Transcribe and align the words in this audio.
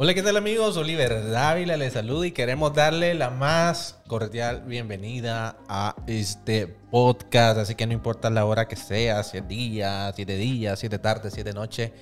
Hola, 0.00 0.14
¿qué 0.14 0.22
tal 0.22 0.36
amigos? 0.36 0.76
Oliver 0.76 1.28
Dávila 1.28 1.76
les 1.76 1.94
saluda 1.94 2.24
y 2.24 2.30
queremos 2.30 2.72
darle 2.72 3.14
la 3.14 3.30
más 3.30 3.98
cordial 4.06 4.62
bienvenida 4.64 5.56
a 5.68 5.96
este 6.06 6.68
podcast. 6.68 7.58
Así 7.58 7.74
que 7.74 7.84
no 7.84 7.94
importa 7.94 8.30
la 8.30 8.44
hora 8.44 8.68
que 8.68 8.76
sea, 8.76 9.24
si 9.24 9.38
es 9.38 9.48
día, 9.48 10.12
siete 10.14 10.36
días, 10.36 10.78
siete 10.78 11.00
tardes, 11.00 11.34
siete 11.34 11.52
noche, 11.52 11.92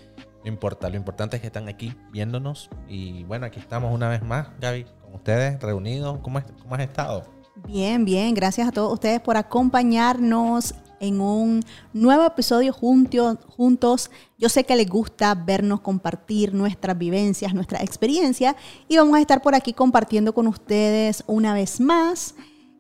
no 0.45 0.51
importa. 0.51 0.91
Lo 0.91 0.97
importante 0.97 1.37
es 1.37 1.41
que 1.41 1.47
están 1.47 1.71
aquí 1.71 1.95
viéndonos. 2.11 2.69
Y 2.87 3.25
bueno, 3.25 3.47
aquí 3.47 3.61
estamos 3.61 3.95
una 3.95 4.11
vez 4.11 4.23
más, 4.23 4.49
Gaby, 4.61 4.85
con 5.01 5.15
ustedes 5.15 5.59
reunidos. 5.63 6.19
¿Cómo, 6.21 6.43
cómo 6.61 6.75
has 6.75 6.83
estado? 6.83 7.23
Bien, 7.67 8.05
bien. 8.05 8.35
Gracias 8.35 8.69
a 8.69 8.73
todos 8.73 8.93
ustedes 8.93 9.21
por 9.21 9.39
acompañarnos 9.39 10.75
en 11.01 11.21
un 11.21 11.63
nuevo 11.93 12.25
episodio 12.25 12.73
juntos. 12.73 14.11
Yo 14.39 14.49
sé 14.49 14.65
que 14.65 14.77
les 14.77 14.89
gusta 14.89 15.35
vernos 15.35 15.81
compartir 15.81 16.55
nuestras 16.55 16.97
vivencias, 16.97 17.55
nuestra 17.55 17.83
experiencia 17.83 18.57
y 18.89 18.97
vamos 18.97 19.17
a 19.17 19.21
estar 19.21 19.43
por 19.43 19.55
aquí 19.55 19.73
compartiendo 19.73 20.35
con 20.35 20.47
ustedes 20.47 21.25
una 21.27 21.55
vez 21.55 21.81
más 21.81 22.35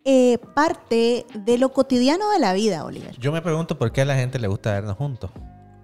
eh, 0.05 0.39
parte 0.55 1.27
de 1.35 1.59
lo 1.59 1.73
cotidiano 1.73 2.31
de 2.31 2.39
la 2.39 2.53
vida, 2.53 2.85
Oliver. 2.85 3.19
Yo 3.19 3.33
me 3.33 3.43
pregunto 3.43 3.77
por 3.77 3.91
qué 3.91 4.03
a 4.03 4.05
la 4.05 4.15
gente 4.15 4.39
le 4.39 4.47
gusta 4.47 4.73
vernos 4.73 4.97
juntos. 4.97 5.31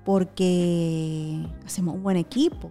Porque 0.05 1.45
hacemos 1.67 1.97
un 1.97 2.05
buen 2.05 2.17
equipo. 2.17 2.71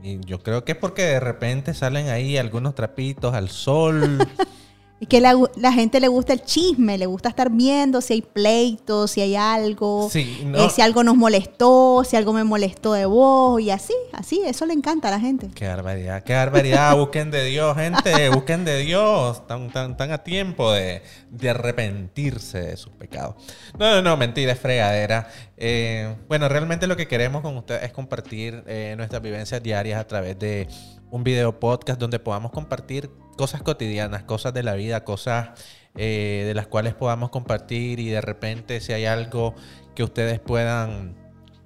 Y 0.00 0.20
yo 0.24 0.40
creo 0.42 0.64
que 0.64 0.72
es 0.72 0.78
porque 0.78 1.02
de 1.02 1.20
repente 1.20 1.74
salen 1.74 2.08
ahí 2.08 2.36
algunos 2.36 2.74
trapitos 2.74 3.34
al 3.34 3.48
sol. 3.48 4.18
Y 5.02 5.06
que 5.06 5.20
la, 5.20 5.34
la, 5.56 5.72
gente 5.72 5.98
le 5.98 6.06
gusta 6.06 6.32
el 6.32 6.44
chisme, 6.44 6.96
le 6.96 7.06
gusta 7.06 7.28
estar 7.28 7.50
viendo 7.50 8.00
si 8.00 8.12
hay 8.12 8.22
pleitos, 8.22 9.10
si 9.10 9.20
hay 9.20 9.34
algo, 9.34 10.08
eh, 10.14 10.68
si 10.72 10.80
algo 10.80 11.02
nos 11.02 11.16
molestó, 11.16 12.04
si 12.08 12.14
algo 12.14 12.32
me 12.32 12.44
molestó 12.44 12.92
de 12.92 13.04
vos 13.06 13.60
y 13.60 13.72
así, 13.72 13.94
así, 14.12 14.40
eso 14.46 14.64
le 14.64 14.74
encanta 14.74 15.08
a 15.08 15.10
la 15.10 15.18
gente. 15.18 15.48
Qué 15.56 15.66
barbaridad, 15.66 16.22
qué 16.22 16.34
barbaridad, 16.34 16.96
busquen 16.96 17.32
de 17.32 17.44
Dios, 17.46 17.76
gente, 17.76 18.28
busquen 18.28 18.64
de 18.64 18.78
Dios, 18.78 19.38
están, 19.38 19.72
tan, 19.72 19.96
tan 19.96 20.12
a 20.12 20.18
tiempo 20.18 20.70
de, 20.70 21.02
de, 21.30 21.50
arrepentirse 21.50 22.60
de 22.60 22.76
sus 22.76 22.92
pecados. 22.92 23.34
No, 23.76 23.96
no, 23.96 24.02
no, 24.02 24.16
mentira, 24.16 24.52
es 24.52 24.60
fregadera. 24.60 25.28
Eh, 25.56 26.14
bueno, 26.28 26.48
realmente 26.48 26.86
lo 26.86 26.96
que 26.96 27.08
queremos 27.08 27.42
con 27.42 27.56
ustedes 27.56 27.82
es 27.82 27.92
compartir 27.92 28.62
eh, 28.68 28.94
nuestras 28.96 29.20
vivencias 29.20 29.60
diarias 29.64 30.00
a 30.00 30.06
través 30.06 30.38
de 30.38 30.68
un 31.12 31.24
video 31.24 31.60
podcast 31.60 32.00
donde 32.00 32.18
podamos 32.18 32.52
compartir 32.52 33.10
cosas 33.36 33.62
cotidianas, 33.62 34.22
cosas 34.22 34.54
de 34.54 34.62
la 34.62 34.74
vida, 34.74 35.04
cosas 35.04 35.50
eh, 35.94 36.44
de 36.46 36.54
las 36.54 36.66
cuales 36.66 36.94
podamos 36.94 37.28
compartir 37.28 38.00
y 38.00 38.08
de 38.08 38.22
repente 38.22 38.80
si 38.80 38.94
hay 38.94 39.04
algo 39.04 39.54
que 39.94 40.04
ustedes 40.04 40.40
puedan 40.40 41.14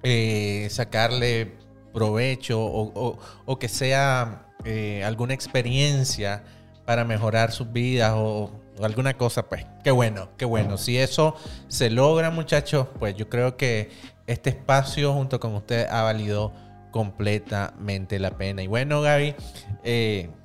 eh, 0.03 0.67
sacarle 0.69 1.55
provecho 1.93 2.59
o, 2.61 3.57
que 3.57 3.69
sea 3.69 4.51
eh, 4.65 5.01
alguna 5.05 5.33
experiencia 5.33 6.43
para 6.85 7.05
mejorar 7.05 7.53
sus 7.53 7.71
vidas 7.71 8.13
o, 8.17 8.51
alguna 8.83 9.15
cosa, 9.15 9.47
pues 9.47 9.65
qué 9.81 9.91
bueno, 9.91 10.29
qué 10.37 10.43
bueno. 10.45 10.77
Si 10.77 10.97
eso 10.97 11.35
se 11.69 11.89
logra 11.89 12.31
muchachos, 12.31 12.87
pues 12.99 13.15
yo 13.15 13.29
creo 13.29 13.55
que 13.55 13.89
este 14.27 14.49
espacio 14.49 15.13
junto 15.13 15.39
con 15.39 15.55
ustedes 15.55 15.89
ha 15.89 16.03
valido 16.03 16.51
completamente 16.97 18.17
la 18.17 18.31
pena. 18.31 18.63
Y 18.63 18.67
bueno, 18.67 19.01
Gaby, 19.01 19.35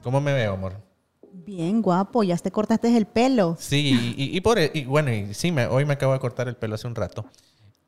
¿cómo 0.02 0.20
me 0.20 0.34
veo, 0.34 0.52
amor? 0.52 0.82
Bien, 1.32 1.80
guapo, 1.80 2.22
ya 2.22 2.36
te 2.36 2.50
cortaste 2.50 2.94
el 2.94 3.06
pelo. 3.06 3.56
Sí, 3.58 4.14
y, 4.18 4.38
por 4.42 4.58
e, 4.58 4.70
y 4.74 4.84
bueno, 4.84 5.10
y 5.10 5.32
sí, 5.32 5.50
me, 5.50 5.64
hoy 5.64 5.86
me 5.86 5.94
acabo 5.94 6.12
de 6.12 6.18
cortar 6.18 6.48
el 6.48 6.56
pelo 6.56 6.74
hace 6.74 6.86
un 6.86 6.94
rato. 6.94 7.24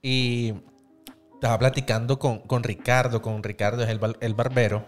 Y 0.01 0.55
estaba 1.34 1.59
platicando 1.59 2.19
con, 2.19 2.62
Ricardo, 2.62 3.21
con 3.21 3.43
Ricardo 3.43 3.83
es 3.83 3.91
el, 3.91 4.34
barbero, 4.34 4.87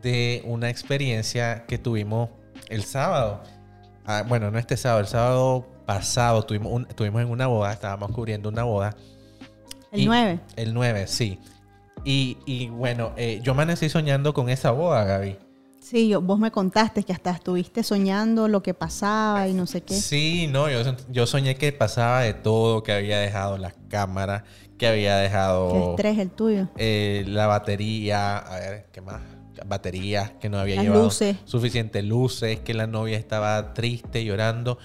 de 0.00 0.40
una 0.44 0.70
experiencia 0.70 1.66
que 1.66 1.78
tuvimos 1.78 2.30
el 2.68 2.84
sábado. 2.84 3.42
Ah, 4.04 4.22
bueno, 4.26 4.52
no 4.52 4.58
este 4.60 4.76
sábado, 4.76 5.00
el 5.00 5.08
sábado 5.08 5.66
pasado 5.84 6.44
tuvimos, 6.44 6.84
estuvimos 6.88 7.22
en 7.22 7.28
una 7.28 7.48
boda, 7.48 7.72
estábamos 7.72 8.12
cubriendo 8.12 8.50
una 8.50 8.62
boda. 8.62 8.96
El 9.90 10.06
9. 10.06 10.40
El 10.54 10.74
9, 10.74 11.08
sí. 11.08 11.40
Y, 12.04 12.68
bueno, 12.68 13.12
eh, 13.16 13.40
yo 13.42 13.54
me 13.54 13.62
amanecí 13.62 13.88
soñando 13.88 14.32
con 14.32 14.48
esa 14.48 14.70
boda, 14.70 15.04
Gaby. 15.04 15.38
Sí, 15.80 16.12
vos 16.16 16.38
me 16.40 16.50
contaste 16.50 17.04
que 17.04 17.12
hasta 17.12 17.30
estuviste 17.30 17.84
soñando 17.84 18.48
lo 18.48 18.60
que 18.60 18.74
pasaba 18.74 19.46
y 19.46 19.54
no 19.54 19.66
sé 19.66 19.82
qué. 19.82 19.94
Sí, 19.94 20.48
no, 20.48 20.68
yo, 20.68 20.80
yo 21.10 21.26
soñé 21.28 21.54
que 21.54 21.70
pasaba 21.72 22.22
de 22.22 22.34
todo, 22.34 22.82
que 22.82 22.92
había 22.92 23.18
dejado 23.18 23.56
las 23.56 23.74
cámaras, 23.88 24.42
que 24.78 24.88
había 24.88 25.16
dejado... 25.18 25.70
¿Qué 25.70 25.90
estrés 25.90 26.18
el 26.18 26.30
tuyo? 26.30 26.68
Eh, 26.76 27.24
la 27.28 27.46
batería, 27.46 28.36
a 28.38 28.58
ver, 28.58 28.86
¿qué 28.90 29.00
más? 29.00 29.20
Baterías, 29.64 30.32
que 30.40 30.48
no 30.48 30.58
había 30.58 30.82
llevado 30.82 31.04
luces. 31.04 31.36
suficiente 31.44 32.02
luces, 32.02 32.58
que 32.58 32.74
la 32.74 32.88
novia 32.88 33.16
estaba 33.16 33.72
triste, 33.72 34.24
llorando. 34.24 34.78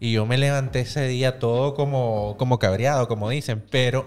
Y 0.00 0.12
yo 0.12 0.24
me 0.24 0.38
levanté 0.38 0.80
ese 0.80 1.06
día 1.06 1.38
todo 1.38 1.74
como, 1.74 2.36
como 2.38 2.58
cabreado, 2.58 3.08
como 3.08 3.28
dicen, 3.28 3.62
pero 3.70 4.06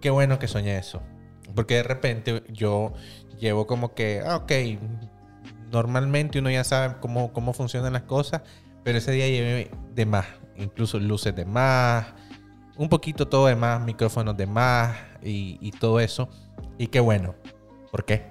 qué 0.00 0.10
bueno 0.10 0.38
que 0.38 0.46
soñé 0.46 0.78
eso. 0.78 1.02
Porque 1.60 1.74
de 1.74 1.82
repente 1.82 2.42
yo 2.48 2.94
llevo 3.38 3.66
como 3.66 3.92
que, 3.92 4.22
ah, 4.26 4.36
ok, 4.36 4.52
normalmente 5.70 6.38
uno 6.38 6.50
ya 6.50 6.64
sabe 6.64 6.94
cómo, 7.02 7.34
cómo 7.34 7.52
funcionan 7.52 7.92
las 7.92 8.04
cosas, 8.04 8.40
pero 8.82 8.96
ese 8.96 9.12
día 9.12 9.28
llevé 9.28 9.70
de 9.94 10.06
más, 10.06 10.24
incluso 10.56 10.98
luces 10.98 11.36
de 11.36 11.44
más, 11.44 12.06
un 12.78 12.88
poquito 12.88 13.28
todo 13.28 13.44
de 13.44 13.56
más, 13.56 13.78
micrófonos 13.82 14.38
de 14.38 14.46
más 14.46 14.96
y, 15.22 15.70
todo 15.72 16.00
eso. 16.00 16.30
Y 16.78 16.86
qué 16.86 17.00
bueno. 17.00 17.34
¿Por 17.90 18.06
qué? 18.06 18.24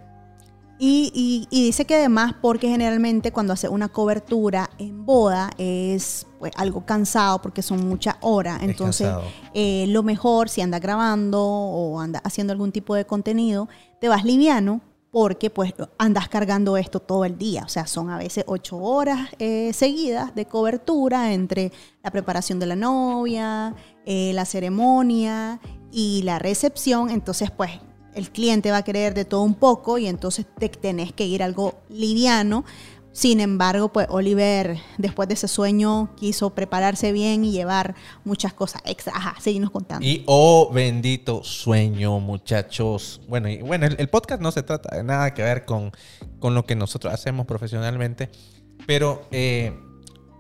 Y, 0.82 1.48
dice 1.52 1.86
que 1.86 1.96
además 1.96 2.36
porque 2.42 2.70
generalmente 2.70 3.34
cuando 3.34 3.52
hace 3.52 3.68
una 3.68 3.90
cobertura 3.90 4.70
en 4.78 5.06
boda 5.06 5.50
es 5.58 6.26
pues, 6.40 6.54
algo 6.56 6.86
cansado 6.86 7.42
porque 7.42 7.62
son 7.62 7.88
muchas 7.88 8.16
horas. 8.22 8.62
Entonces 8.64 9.12
eh, 9.54 9.86
lo 9.90 10.04
mejor 10.04 10.48
si 10.48 10.62
anda 10.62 10.80
grabando 10.80 11.44
o 11.44 12.00
anda 12.00 12.22
haciendo 12.24 12.54
algún 12.54 12.72
tipo 12.72 12.96
de 12.96 13.06
contenido, 13.06 13.68
te 14.00 14.08
vas 14.08 14.24
liviano 14.24 14.82
porque 15.12 15.50
pues 15.50 15.74
andas 15.98 16.30
cargando 16.30 16.78
esto 16.78 17.00
todo 17.00 17.26
el 17.26 17.38
día. 17.38 17.64
O 17.66 17.70
sea, 17.70 17.88
son 17.88 18.10
a 18.10 18.18
veces 18.18 18.44
ocho 18.48 18.78
horas 18.78 19.30
eh, 19.40 19.74
seguidas 19.74 20.36
de 20.36 20.46
cobertura 20.46 21.34
entre 21.34 21.72
la 22.04 22.12
preparación 22.12 22.60
de 22.60 22.68
la 22.68 22.76
novia, 22.76 23.76
eh, 24.06 24.32
la 24.34 24.46
ceremonia 24.46 25.60
y 25.92 26.22
la 26.24 26.40
recepción. 26.40 27.10
Entonces, 27.10 27.52
pues 27.52 27.72
el 28.16 28.32
cliente 28.32 28.72
va 28.72 28.78
a 28.78 28.84
querer 28.84 29.14
de 29.14 29.26
todo 29.26 29.42
un 29.42 29.56
poco 29.56 29.98
y 29.98 30.08
entonces 30.08 30.46
te 30.58 30.70
tenés 30.70 31.14
que 31.14 31.26
ir 31.26 31.44
algo 31.44 31.80
liviano 31.90 32.66
sin 33.12 33.42
embargo, 33.42 33.92
pues 33.92 34.08
Oliver, 34.10 34.78
después 34.98 35.28
de 35.28 35.34
ese 35.34 35.48
sueño, 35.48 36.16
quiso 36.16 36.52
prepararse 36.52 37.12
bien 37.12 37.44
y 37.44 37.52
llevar 37.52 37.96
muchas 38.24 38.54
cosas 38.54 38.82
extra. 38.86 39.14
Ajá, 39.16 39.36
seguimos 39.42 39.72
contando. 39.72 40.06
Y 40.06 40.24
oh, 40.28 40.72
bendito 40.72 41.44
sueño, 41.44 42.20
muchachos. 42.20 43.20
Bueno, 43.28 43.50
y, 43.50 43.62
bueno 43.62 43.88
el, 43.88 44.10
podcast 44.10 44.42
no 44.42 44.52
se 44.52 44.64
trata 44.64 44.96
de 44.96 45.04
nada 45.04 45.34
que 45.34 45.42
ver 45.42 45.66
con, 45.66 45.92
con 46.40 46.54
lo 46.54 46.66
que 46.66 46.76
nosotros 46.76 47.12
hacemos 47.12 47.48
profesionalmente, 47.48 48.30
pero 48.86 49.24
eh, 49.32 49.78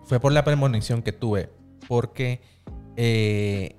fue 0.05 0.19
por 0.19 0.31
la 0.31 0.43
premonición 0.43 1.01
que 1.01 1.11
tuve, 1.11 1.49
porque 1.87 2.41
eh, 2.97 3.75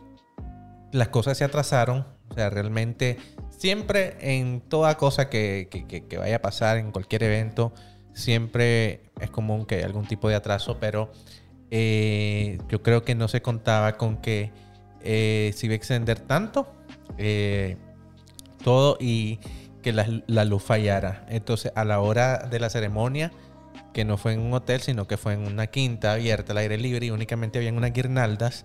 las 0.92 1.08
cosas 1.08 1.38
se 1.38 1.44
atrasaron. 1.44 2.06
O 2.28 2.34
sea, 2.34 2.50
realmente 2.50 3.18
siempre 3.60 4.16
en 4.20 4.62
toda 4.62 4.96
cosa 4.96 5.28
que, 5.28 5.68
vaya 6.18 6.36
a 6.36 6.38
pasar, 6.40 6.78
en 6.78 6.92
cualquier 6.92 7.24
evento, 7.24 7.74
siempre 8.14 9.02
es 9.20 9.28
común 9.30 9.66
que 9.66 9.74
haya 9.74 9.84
algún 9.84 10.06
tipo 10.06 10.30
de 10.30 10.34
atraso, 10.34 10.78
pero 10.80 11.12
eh, 11.70 12.58
yo 12.70 12.82
creo 12.82 13.04
que 13.04 13.14
no 13.14 13.28
se 13.28 13.42
contaba 13.42 13.98
con 13.98 14.16
que 14.16 14.50
eh, 15.02 15.52
se 15.54 15.66
iba 15.66 15.74
a 15.74 15.76
extender 15.76 16.20
tanto 16.20 16.72
eh, 17.18 17.76
todo 18.64 18.96
y 18.98 19.40
que 19.82 19.92
la, 19.92 20.44
luz 20.46 20.62
fallara. 20.62 21.26
Entonces, 21.28 21.70
a 21.74 21.84
la 21.84 22.00
hora 22.00 22.38
de 22.38 22.60
la 22.60 22.70
ceremonia, 22.70 23.30
que 23.92 24.06
no 24.06 24.16
fue 24.16 24.32
en 24.32 24.40
un 24.40 24.54
hotel, 24.54 24.80
sino 24.80 25.06
que 25.06 25.18
fue 25.18 25.34
en 25.34 25.46
una 25.46 25.66
quinta 25.66 26.14
abierta 26.14 26.52
al 26.52 26.58
aire 26.58 26.78
libre 26.78 27.06
y 27.06 27.10
únicamente 27.10 27.58
habían 27.58 27.76
unas 27.76 27.92
guirnaldas 27.92 28.64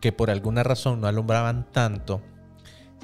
que 0.00 0.12
por 0.12 0.30
alguna 0.30 0.62
razón 0.62 1.00
no 1.00 1.08
alumbraban 1.08 1.66
tanto. 1.72 2.22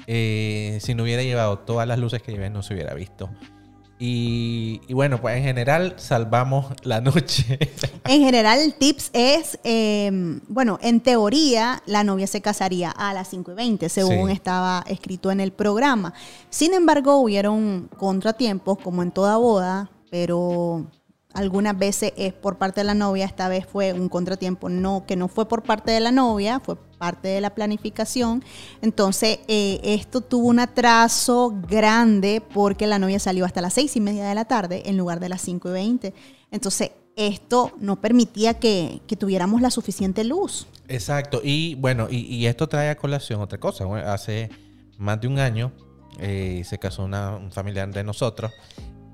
Si 0.07 0.95
no 0.95 1.03
hubiera 1.03 1.21
llevado 1.21 1.59
todas 1.59 1.87
las 1.87 1.99
luces 1.99 2.21
que 2.21 2.31
llevé, 2.31 2.49
no 2.49 2.63
se 2.63 2.73
hubiera 2.73 2.93
visto. 2.93 3.29
Y, 3.99 4.93
bueno, 4.93 5.19
pues 5.19 5.37
en 5.37 5.43
general 5.43 5.95
salvamos 5.97 6.67
la 6.83 7.01
noche. 7.01 7.59
En 8.09 8.21
general 8.21 8.59
el 8.59 8.73
tips 8.73 9.09
es, 9.11 9.59
em, 9.65 10.39
bueno, 10.47 10.79
en 10.81 11.01
teoría 11.01 11.83
la 11.85 12.05
novia 12.05 12.25
se 12.25 12.39
casaría 12.39 12.89
a 12.89 13.13
las 13.13 13.27
5 13.27 13.51
y 13.51 13.55
20, 13.55 13.89
según 13.89 14.29
estaba 14.29 14.85
escrito 14.87 15.29
en 15.29 15.41
el 15.41 15.51
programa. 15.51 16.13
Sin 16.49 16.73
embargo, 16.73 17.17
hubieron 17.17 17.89
contratiempos, 17.97 18.77
como 18.77 19.03
en 19.03 19.11
toda 19.11 19.35
boda, 19.35 19.91
pero 20.09 20.87
algunas 21.33 21.77
veces 21.77 22.13
es 22.15 22.31
por 22.33 22.57
parte 22.57 22.79
de 22.79 22.85
la 22.85 22.93
novia, 22.93 23.25
esta 23.25 23.49
vez 23.49 23.65
fue 23.65 23.91
un 23.91 24.07
contratiempo, 24.07 24.69
no, 24.69 25.05
que 25.05 25.17
no 25.17 25.27
fue 25.27 25.49
por 25.49 25.63
parte 25.63 25.91
de 25.91 25.99
la 25.99 26.13
novia, 26.13 26.61
fue 26.61 26.77
parte 26.97 27.27
de 27.27 27.41
la 27.41 27.55
planificación. 27.55 28.43
Entonces, 28.81 29.39
eh, 29.47 29.79
esto 29.83 30.21
tuvo 30.21 30.47
un 30.47 30.59
atraso 30.59 31.53
grande 31.67 32.41
porque 32.53 32.87
la 32.87 32.99
novia 32.99 33.19
salió 33.19 33.45
hasta 33.45 33.61
las 33.61 33.73
seis 33.73 33.95
y 33.95 34.01
media 34.01 34.27
de 34.27 34.35
la 34.35 34.45
tarde 34.45 34.83
en 34.85 34.97
lugar 34.97 35.19
de 35.19 35.29
las 35.29 35.41
cinco 35.41 35.69
y 35.69 35.73
veinte. 35.73 36.13
Entonces, 36.51 36.91
esto 37.15 37.71
no 37.79 37.99
permitía 37.99 38.53
que, 38.53 39.01
tuviéramos 39.17 39.61
la 39.61 39.71
suficiente 39.71 40.23
luz. 40.23 40.67
Exacto. 40.87 41.41
Y 41.43 41.75
bueno, 41.75 42.07
y, 42.09 42.45
esto 42.45 42.67
trae 42.67 42.89
a 42.89 42.95
colación 42.95 43.41
otra 43.41 43.59
cosa. 43.59 43.85
hace 44.11 44.49
más 44.97 45.19
de 45.19 45.27
un 45.27 45.39
año 45.39 45.71
eh, 46.19 46.61
se 46.63 46.77
casó 46.77 47.03
una, 47.03 47.35
un 47.35 47.51
familiar 47.51 47.91
de 47.91 48.03
nosotros. 48.03 48.51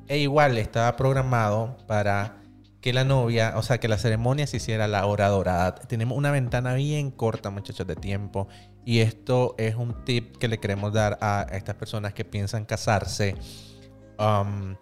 E 0.07 0.17
igual 0.17 0.57
estaba 0.57 0.95
programado 0.97 1.77
para 1.87 2.42
que 2.83 2.91
la 2.91 3.05
novia, 3.05 3.53
o 3.55 3.63
sea, 3.63 3.79
que 3.79 3.87
la 3.87 3.97
ceremonia 3.97 4.45
se 4.45 4.57
hiciera 4.57 4.89
la 4.89 5.05
hora 5.05 5.29
dorada. 5.29 5.73
Tenemos 5.73 6.17
una 6.17 6.31
ventana 6.31 6.73
bien 6.73 7.11
corta, 7.11 7.49
muchachos, 7.49 7.87
de 7.87 7.95
tiempo. 7.95 8.49
Y 8.83 8.99
esto 8.99 9.55
es 9.57 9.75
un 9.75 10.03
tip 10.03 10.35
que 10.35 10.49
le 10.49 10.57
queremos 10.57 10.91
dar 10.91 11.17
a 11.21 11.47
estas 11.53 11.75
personas 11.75 12.13
que 12.13 12.25
piensan 12.25 12.65
casarse. 12.65 13.37
Um, 14.19 14.75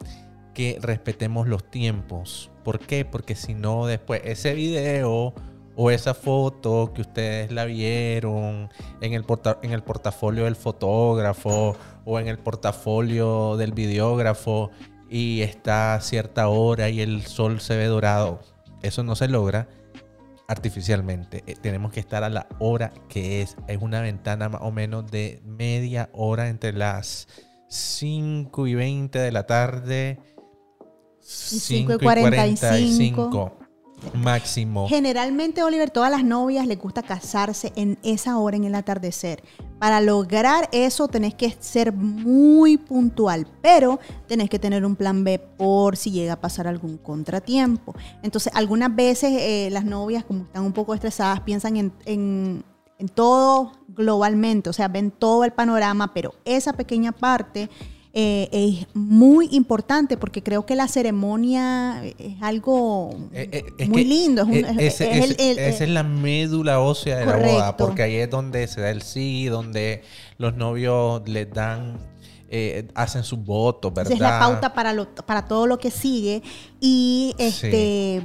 que 0.56 0.80
respetemos 0.82 1.48
los 1.48 1.70
tiempos. 1.70 2.50
¿Por 2.64 2.80
qué? 2.80 3.06
Porque 3.06 3.36
si 3.36 3.54
no, 3.54 3.86
después 3.86 4.22
ese 4.26 4.56
video 4.56 5.36
o 5.76 5.92
esa 5.92 6.16
foto 6.16 6.94
que 6.96 7.02
ustedes 7.02 7.52
la 7.52 7.66
vieron 7.66 8.70
en 9.02 9.14
el, 9.14 9.24
en 9.62 9.72
el 9.74 9.84
portafolio 9.84 10.46
del 10.46 10.56
fotógrafo 10.56 11.76
o 12.04 12.20
en 12.20 12.28
el 12.28 12.40
portafolio 12.40 13.58
del 13.58 13.74
videógrafo 13.74 14.72
y 15.12 15.42
está 15.42 15.94
a 15.94 16.02
cierta 16.02 16.48
hora 16.48 16.90
y 16.90 17.02
el 17.02 17.24
sol 17.26 17.60
se 17.60 17.76
ve 17.76 17.86
dorado. 17.86 18.40
Eso 18.82 19.04
no 19.04 19.16
se 19.16 19.28
logra 19.28 19.68
artificialmente. 20.48 21.44
Eh, 21.46 21.56
tenemos 21.62 21.92
que 21.92 22.00
estar 22.00 22.24
a 22.24 22.30
la 22.30 22.48
hora 22.60 22.94
que 23.10 23.42
es. 23.42 23.58
Es 23.68 23.78
una 23.82 24.00
ventana 24.00 24.48
más 24.48 24.62
o 24.64 24.72
menos 24.72 25.12
de 25.12 25.42
media 25.46 26.10
hora 26.14 26.48
entre 26.48 26.72
las 26.72 27.28
5 27.68 28.68
y 28.68 28.76
20 28.76 29.20
de 29.20 29.32
la 29.34 29.46
tarde. 29.46 30.20
5 31.20 31.94
y 31.94 31.98
45 31.98 33.61
máximo. 34.14 34.88
Generalmente, 34.88 35.64
Oliver, 35.64 35.90
todas 35.90 36.12
las 36.12 36.24
novias 36.24 36.68
les 36.68 36.80
gusta 36.80 37.02
casarse 37.02 37.72
en 37.76 37.98
esa 38.04 38.38
hora, 38.38 38.58
en 38.58 38.64
el 38.64 38.76
atardecer. 38.76 39.44
Para 39.80 40.02
lograr 40.02 40.70
eso 40.72 41.08
tenés 41.08 41.34
que 41.34 41.56
ser 41.60 41.92
muy 41.94 42.78
puntual, 42.78 43.48
pero 43.62 44.00
tenés 44.28 44.50
que 44.50 44.60
tener 44.60 44.86
un 44.86 44.96
plan 44.96 45.24
B 45.24 45.40
por 45.40 45.98
si 45.98 46.12
llega 46.12 46.34
a 46.34 46.42
pasar 46.42 46.68
algún 46.68 46.98
contratiempo. 46.98 47.96
Entonces, 48.22 48.54
algunas 48.56 48.96
veces 48.96 49.32
eh, 49.40 49.70
las 49.72 49.86
novias, 49.86 50.24
como 50.24 50.44
están 50.44 50.64
un 50.64 50.74
poco 50.74 50.94
estresadas, 50.94 51.40
piensan 51.42 51.78
en, 51.78 52.64
en 53.02 53.08
todo 53.10 53.72
globalmente, 53.88 54.70
o 54.70 54.74
sea, 54.74 54.88
ven 54.88 55.10
todo 55.10 55.44
el 55.44 55.52
panorama, 55.52 56.14
pero 56.14 56.36
esa 56.46 56.74
pequeña 56.74 57.12
parte 57.12 57.70
eh, 58.14 58.50
es 58.52 58.88
muy 58.94 59.48
importante 59.52 60.18
porque 60.18 60.44
creo 60.44 60.66
que 60.66 60.76
la 60.76 60.90
ceremonia 60.90 62.04
es 62.04 62.42
algo 62.42 63.16
eh, 63.32 63.64
eh, 63.78 63.88
muy 63.88 64.04
lindo. 64.04 64.46
esa 64.52 65.06
es 65.06 65.90
la 65.90 66.04
médula 66.04 66.82
ósea 66.82 67.20
de 67.20 67.26
la 67.26 67.38
boda, 67.38 67.78
porque 67.78 68.04
ahí 68.04 68.16
es 68.16 68.30
donde 68.30 68.68
se 68.68 68.82
da 68.82 68.90
el 68.90 69.02
sí, 69.02 69.46
donde 69.46 70.04
los 70.38 70.56
novios 70.56 71.22
les 71.28 71.50
dan 71.54 72.00
hacen 72.96 73.24
sus 73.24 73.40
votos, 73.40 73.94
¿verdad? 73.94 74.12
es 74.12 74.20
la 74.20 74.40
pauta 74.40 74.74
para, 74.74 74.94
para 75.26 75.48
todo 75.48 75.68
lo 75.68 75.80
que 75.80 75.90
sigue. 75.90 76.44
Y 76.82 77.34
este, 77.38 78.22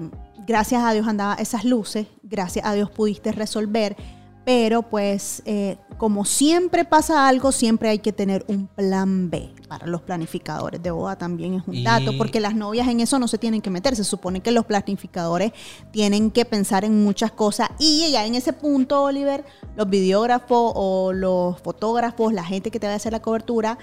gracias 0.49 0.83
a 0.83 0.93
Dios 0.95 1.07
andaba 1.07 1.35
esas 1.35 1.65
luces, 1.65 2.09
gracias 2.25 2.67
a 2.67 2.73
Dios 2.73 2.91
pudiste 2.91 3.31
resolver 3.31 3.97
pero 4.47 4.83
pues 4.83 5.43
eh, 5.45 5.77
como 5.99 6.25
siempre 6.25 6.85
pasa 6.85 7.27
algo, 7.27 7.51
siempre 7.51 7.89
hay 7.89 7.99
que 7.99 8.13
tener 8.13 8.45
un 8.47 8.69
plan 8.69 9.29
B 9.29 9.53
para 9.67 9.89
los 9.89 10.03
planificadores. 10.03 10.81
De 10.81 10.93
boda 10.93 11.19
también 11.19 11.55
es 11.55 11.65
un 11.67 11.83
dato, 11.83 12.17
porque 12.17 12.39
las 12.39 12.55
novias 12.55 12.87
en 12.87 13.01
eso 13.01 13.19
no 13.19 13.27
se 13.27 13.39
tienen 13.39 13.61
que 13.61 13.71
meter, 13.71 13.97
se 13.97 14.05
supone 14.05 14.43
que 14.43 14.53
los 14.53 14.65
planificadores 14.65 15.51
tienen 15.91 16.31
que 16.31 16.45
pensar 16.45 16.85
en 16.85 17.03
muchas 17.03 17.33
cosas. 17.33 17.71
Y 17.81 18.09
ya 18.13 18.25
en 18.25 18.37
ese 18.37 18.53
punto, 18.53 19.03
Oliver, 19.03 19.45
los 19.75 19.91
videógrafos 19.91 20.75
o 20.77 21.13
los 21.13 21.61
fotógrafos, 21.61 22.33
la 22.33 22.45
gente 22.45 22.71
que 22.71 22.79
te 22.79 22.87
va 22.87 22.93
a 22.93 22.97
hacer 22.97 23.11
la 23.11 23.23
cobertura, 23.23 23.79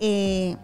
eh, 0.00 0.56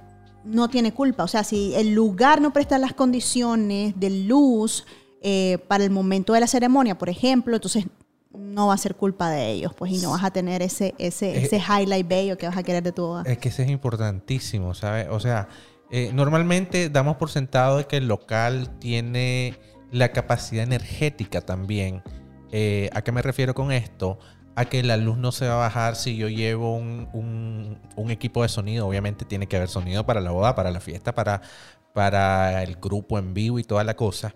no 0.45 0.71
tiene 0.71 0.95
culpa, 0.95 1.25
o 1.25 1.29
sea, 1.29 1.45
si 1.45 1.75
el 1.75 1.93
lugar 1.93 2.41
no 2.41 2.55
presta 2.55 2.79
las 2.79 2.95
condiciones 2.95 4.01
de 4.01 4.09
luz, 4.09 4.87
eh, 5.25 5.59
para 5.69 5.85
el 5.85 5.91
momento 5.91 6.33
de 6.33 6.41
la 6.41 6.49
ceremonia, 6.49 6.99
por 6.99 7.09
ejemplo, 7.09 7.55
entonces 7.55 7.87
no 8.35 8.69
va 8.69 8.75
a 8.75 8.79
ser 8.79 8.95
culpa 8.95 9.31
de 9.31 9.51
ellos, 9.51 9.73
pues, 9.75 9.93
y 9.93 9.99
no 9.99 10.11
vas 10.11 10.25
a 10.25 10.31
tener 10.31 10.63
ese, 10.63 10.95
ese, 10.99 11.43
ese 11.43 11.59
highlight 11.59 12.07
bello 12.07 12.39
que 12.39 12.47
vas 12.47 12.57
a 12.57 12.63
querer 12.63 12.83
de 12.83 12.93
tu 12.93 13.07
boda. 13.07 13.23
Es 13.27 13.39
que 13.39 13.49
eso 13.49 13.63
es 13.63 13.71
importantísimo, 13.71 14.75
¿sabes? 14.75 15.09
O 15.11 15.21
sea, 15.21 15.49
eh, 15.91 16.11
normalmente 16.15 16.89
damos 16.89 17.17
por 17.17 17.31
sentado 17.31 17.79
de 17.79 17.85
que 17.87 17.99
el 17.99 18.09
local 18.09 18.79
tiene 18.79 19.59
la 19.91 20.11
capacidad 20.13 20.65
energética 20.65 21.43
también. 21.43 22.03
Eh, 22.51 22.89
¿A 22.95 23.03
qué 23.03 23.13
me 23.13 23.21
refiero 23.21 23.55
con 23.55 23.73
esto? 23.73 24.19
A 24.57 24.65
que 24.65 24.83
la 24.83 24.97
luz 24.97 25.19
no 25.19 25.33
se 25.33 25.47
va 25.47 25.55
a 25.55 25.59
bajar 25.59 25.97
si 25.97 26.17
yo 26.17 26.29
llevo 26.29 26.75
un, 26.77 27.79
un, 27.97 28.11
equipo 28.11 28.43
de 28.43 28.49
sonido. 28.49 28.87
Obviamente 28.87 29.27
tiene 29.27 29.47
que 29.47 29.57
haber 29.57 29.69
sonido 29.69 30.07
para 30.07 30.23
la 30.23 30.31
boda, 30.31 30.55
para 30.55 30.71
la 30.71 30.81
fiesta, 30.81 31.15
para, 31.15 31.43
para 31.93 32.63
el 32.63 32.77
grupo 32.77 33.19
en 33.19 33.35
vivo 33.35 33.59
y 33.59 33.65
toda 33.65 33.85
la 33.85 33.95
cosa. 33.95 34.35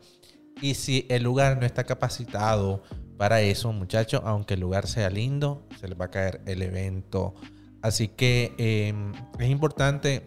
Y 0.61 0.75
si 0.75 1.07
el 1.09 1.23
lugar 1.23 1.59
no 1.59 1.67
está 1.67 1.85
capacitado 1.85 2.83
para 3.17 3.41
eso, 3.41 3.73
muchachos, 3.73 4.23
aunque 4.25 4.55
el 4.55 4.61
lugar 4.61 4.87
sea 4.87 5.11
lindo, 5.11 5.67
se 5.81 5.89
les 5.89 5.99
va 5.99 6.07
a 6.07 6.11
caer 6.11 6.41
el 6.47 6.63
evento. 6.63 7.35
Así 7.83 8.09
que 8.09 8.55
em, 8.59 9.13
es 9.39 9.51
importante 9.51 10.23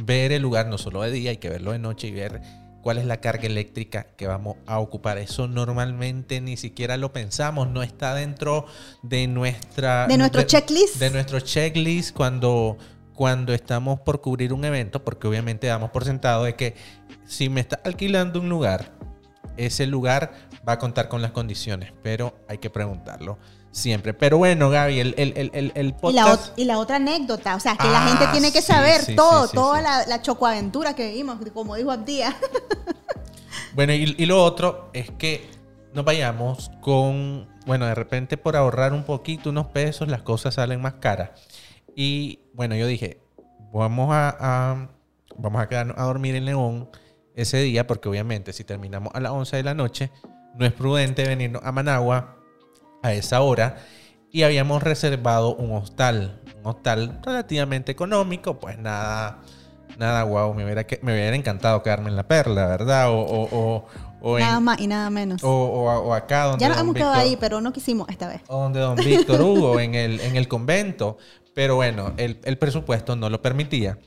ver 0.00 0.32
el 0.32 0.42
lugar 0.42 0.66
no 0.66 0.78
solo 0.78 1.02
de 1.02 1.10
día, 1.10 1.30
hay 1.30 1.36
que 1.38 1.48
verlo 1.48 1.72
de 1.72 1.78
noche 1.78 2.08
y 2.08 2.12
ver 2.12 2.40
cuál 2.82 2.98
es 2.98 3.04
la 3.04 3.20
carga 3.20 3.46
eléctrica 3.46 4.06
que 4.16 4.26
vamos 4.26 4.56
a 4.66 4.78
ocupar. 4.78 5.18
Eso 5.18 5.48
normalmente 5.48 6.40
ni 6.40 6.56
siquiera 6.56 6.96
lo 6.96 7.12
pensamos, 7.12 7.68
no 7.68 7.82
está 7.82 8.14
dentro 8.14 8.66
de 9.02 9.26
nuestra 9.26 10.06
de 10.06 10.16
nuestro 10.16 10.42
checklist. 10.42 10.96
De 10.96 11.10
nuestro 11.10 11.40
checklist 11.40 12.14
cuando 12.14 12.76
cuando 13.12 13.54
estamos 13.54 13.98
por 14.00 14.20
cubrir 14.20 14.52
un 14.52 14.64
evento, 14.64 15.02
porque 15.02 15.26
obviamente 15.26 15.66
damos 15.66 15.90
por 15.90 16.04
sentado 16.04 16.44
de 16.44 16.54
que 16.54 16.76
si 17.26 17.48
me 17.48 17.60
está 17.60 17.80
alquilando 17.82 18.38
un 18.38 18.48
lugar, 18.48 18.92
ese 19.56 19.86
lugar 19.86 20.45
va 20.66 20.72
a 20.72 20.78
contar 20.78 21.08
con 21.08 21.22
las 21.22 21.30
condiciones, 21.30 21.92
pero 22.02 22.34
hay 22.48 22.58
que 22.58 22.70
preguntarlo 22.70 23.38
siempre. 23.70 24.14
Pero 24.14 24.38
bueno, 24.38 24.70
Gaby, 24.70 25.00
el, 25.00 25.14
el, 25.16 25.72
el, 25.74 25.94
podcast... 25.94 26.58
Y 26.58 26.64
la, 26.64 26.78
otra 26.78 26.96
anécdota, 26.96 27.54
o 27.54 27.60
sea, 27.60 27.76
que 27.76 27.88
la 27.88 28.00
gente 28.08 28.24
ah, 28.26 28.32
tiene 28.32 28.52
que 28.52 28.62
saber 28.62 29.14
todo, 29.14 29.48
toda 29.48 29.80
la, 29.80 30.06
la, 30.06 30.22
chocoaventura 30.22 30.94
que 30.94 31.08
vivimos, 31.08 31.38
como 31.52 31.76
dijo 31.76 31.92
Abdía. 31.92 32.34
bueno, 33.74 33.92
y, 33.92 34.14
y 34.18 34.26
lo 34.26 34.42
otro 34.42 34.90
es 34.92 35.10
que 35.12 35.48
nos 35.92 36.04
vayamos 36.04 36.70
con, 36.80 37.48
bueno, 37.66 37.86
de 37.86 37.94
repente 37.94 38.36
por 38.36 38.56
ahorrar 38.56 38.92
un 38.92 39.04
poquito, 39.04 39.50
unos 39.50 39.66
pesos, 39.66 40.08
las 40.08 40.22
cosas 40.22 40.54
salen 40.54 40.80
más 40.80 40.94
caras. 40.94 41.30
Y 41.94 42.40
bueno, 42.54 42.74
yo 42.76 42.86
dije, 42.86 43.20
vamos 43.72 44.08
a, 44.10 44.36
a 44.38 44.88
vamos 45.36 45.62
a 45.62 45.68
quedarnos 45.68 45.98
a 45.98 46.04
dormir 46.04 46.34
en 46.34 46.44
León 46.44 46.88
ese 47.34 47.58
día, 47.58 47.86
porque 47.86 48.08
obviamente 48.08 48.52
si 48.52 48.64
terminamos 48.64 49.14
a 49.14 49.20
las 49.20 49.32
11 49.32 49.56
de 49.56 49.62
la 49.62 49.74
noche, 49.74 50.10
no 50.58 50.66
es 50.66 50.72
prudente 50.72 51.24
venirnos 51.24 51.62
a 51.64 51.72
Managua 51.72 52.36
a 53.02 53.12
esa 53.12 53.40
hora 53.40 53.76
y 54.30 54.42
habíamos 54.42 54.82
reservado 54.82 55.54
un 55.56 55.72
hostal, 55.72 56.42
un 56.58 56.66
hostal 56.66 57.20
relativamente 57.24 57.92
económico, 57.92 58.58
pues 58.58 58.78
nada, 58.78 59.38
nada 59.98 60.22
guau, 60.24 60.52
me 60.54 60.64
hubiera, 60.64 60.86
me 61.02 61.12
hubiera 61.12 61.34
encantado 61.36 61.82
quedarme 61.82 62.10
en 62.10 62.16
la 62.16 62.26
perla, 62.26 62.66
¿verdad? 62.66 63.10
O, 63.10 63.86
o, 64.20 64.38
nada 64.38 64.60
más 64.60 64.80
y 64.80 64.88
nada 64.88 65.08
menos. 65.10 65.40
O, 65.44 66.12
acá 66.12 66.44
donde... 66.44 66.60
Ya 66.60 66.68
nos 66.68 66.78
hemos 66.78 66.94
quedado 66.94 67.14
ahí, 67.14 67.36
pero 67.40 67.60
no 67.60 67.72
quisimos 67.72 68.08
esta 68.08 68.28
vez. 68.28 68.42
O 68.48 68.60
donde 68.60 68.80
don 68.80 68.96
Víctor 68.96 69.40
Hugo, 69.40 69.80
en 69.80 69.94
el, 69.94 70.20
en 70.20 70.36
el 70.36 70.48
convento. 70.48 71.16
Pero 71.54 71.76
bueno, 71.76 72.12
el, 72.16 72.40
el 72.44 72.58
presupuesto 72.58 73.16
no 73.16 73.30
lo 73.30 73.40
permitía. 73.40 73.98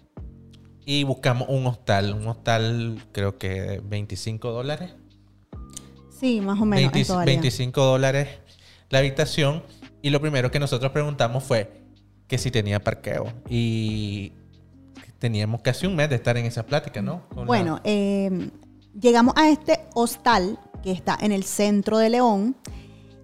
Y 0.85 1.03
buscamos 1.03 1.47
un 1.49 1.65
hostal, 1.65 2.13
un 2.13 2.27
hostal 2.27 3.01
creo 3.11 3.37
que 3.37 3.81
25 3.83 4.51
dólares. 4.51 4.93
Sí, 6.19 6.41
más 6.41 6.59
o 6.59 6.65
menos. 6.65 6.91
25 7.25 7.81
dólares 7.81 8.27
la 8.89 8.99
habitación. 8.99 9.63
Y 10.01 10.09
lo 10.09 10.21
primero 10.21 10.51
que 10.51 10.59
nosotros 10.59 10.91
preguntamos 10.91 11.43
fue 11.43 11.71
que 12.27 12.37
si 12.37 12.51
tenía 12.51 12.79
parqueo. 12.79 13.31
Y 13.49 14.33
teníamos 15.19 15.61
casi 15.61 15.87
un 15.87 15.95
mes 15.95 16.09
de 16.09 16.15
estar 16.15 16.37
en 16.37 16.45
esa 16.45 16.65
plática, 16.65 17.01
¿no? 17.01 17.23
bueno, 17.45 17.81
em, 17.83 18.49
llegamos 18.97 19.33
a 19.35 19.49
este 19.49 19.81
hostal 19.93 20.57
que 20.81 20.91
está 20.91 21.17
en 21.19 21.33
el 21.33 21.43
centro 21.43 21.97
de 21.97 22.09
León 22.09 22.55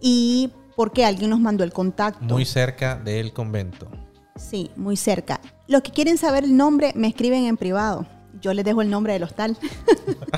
y 0.01 0.51
porque 0.75 1.05
alguien 1.05 1.29
nos 1.29 1.39
mandó 1.39 1.63
el 1.63 1.71
contacto. 1.71 2.21
Muy 2.25 2.43
cerca 2.43 2.97
del 2.97 3.31
convento. 3.31 3.89
Sí, 4.35 4.71
muy 4.75 4.97
cerca. 4.97 5.39
Los 5.67 5.81
que 5.81 5.91
quieren 5.91 6.17
saber 6.17 6.43
el 6.43 6.57
nombre 6.57 6.91
me 6.95 7.07
escriben 7.07 7.45
en 7.45 7.55
privado. 7.55 8.05
Yo 8.41 8.53
les 8.53 8.65
dejo 8.65 8.81
el 8.81 8.89
nombre 8.89 9.13
del 9.13 9.23
hostal. 9.23 9.57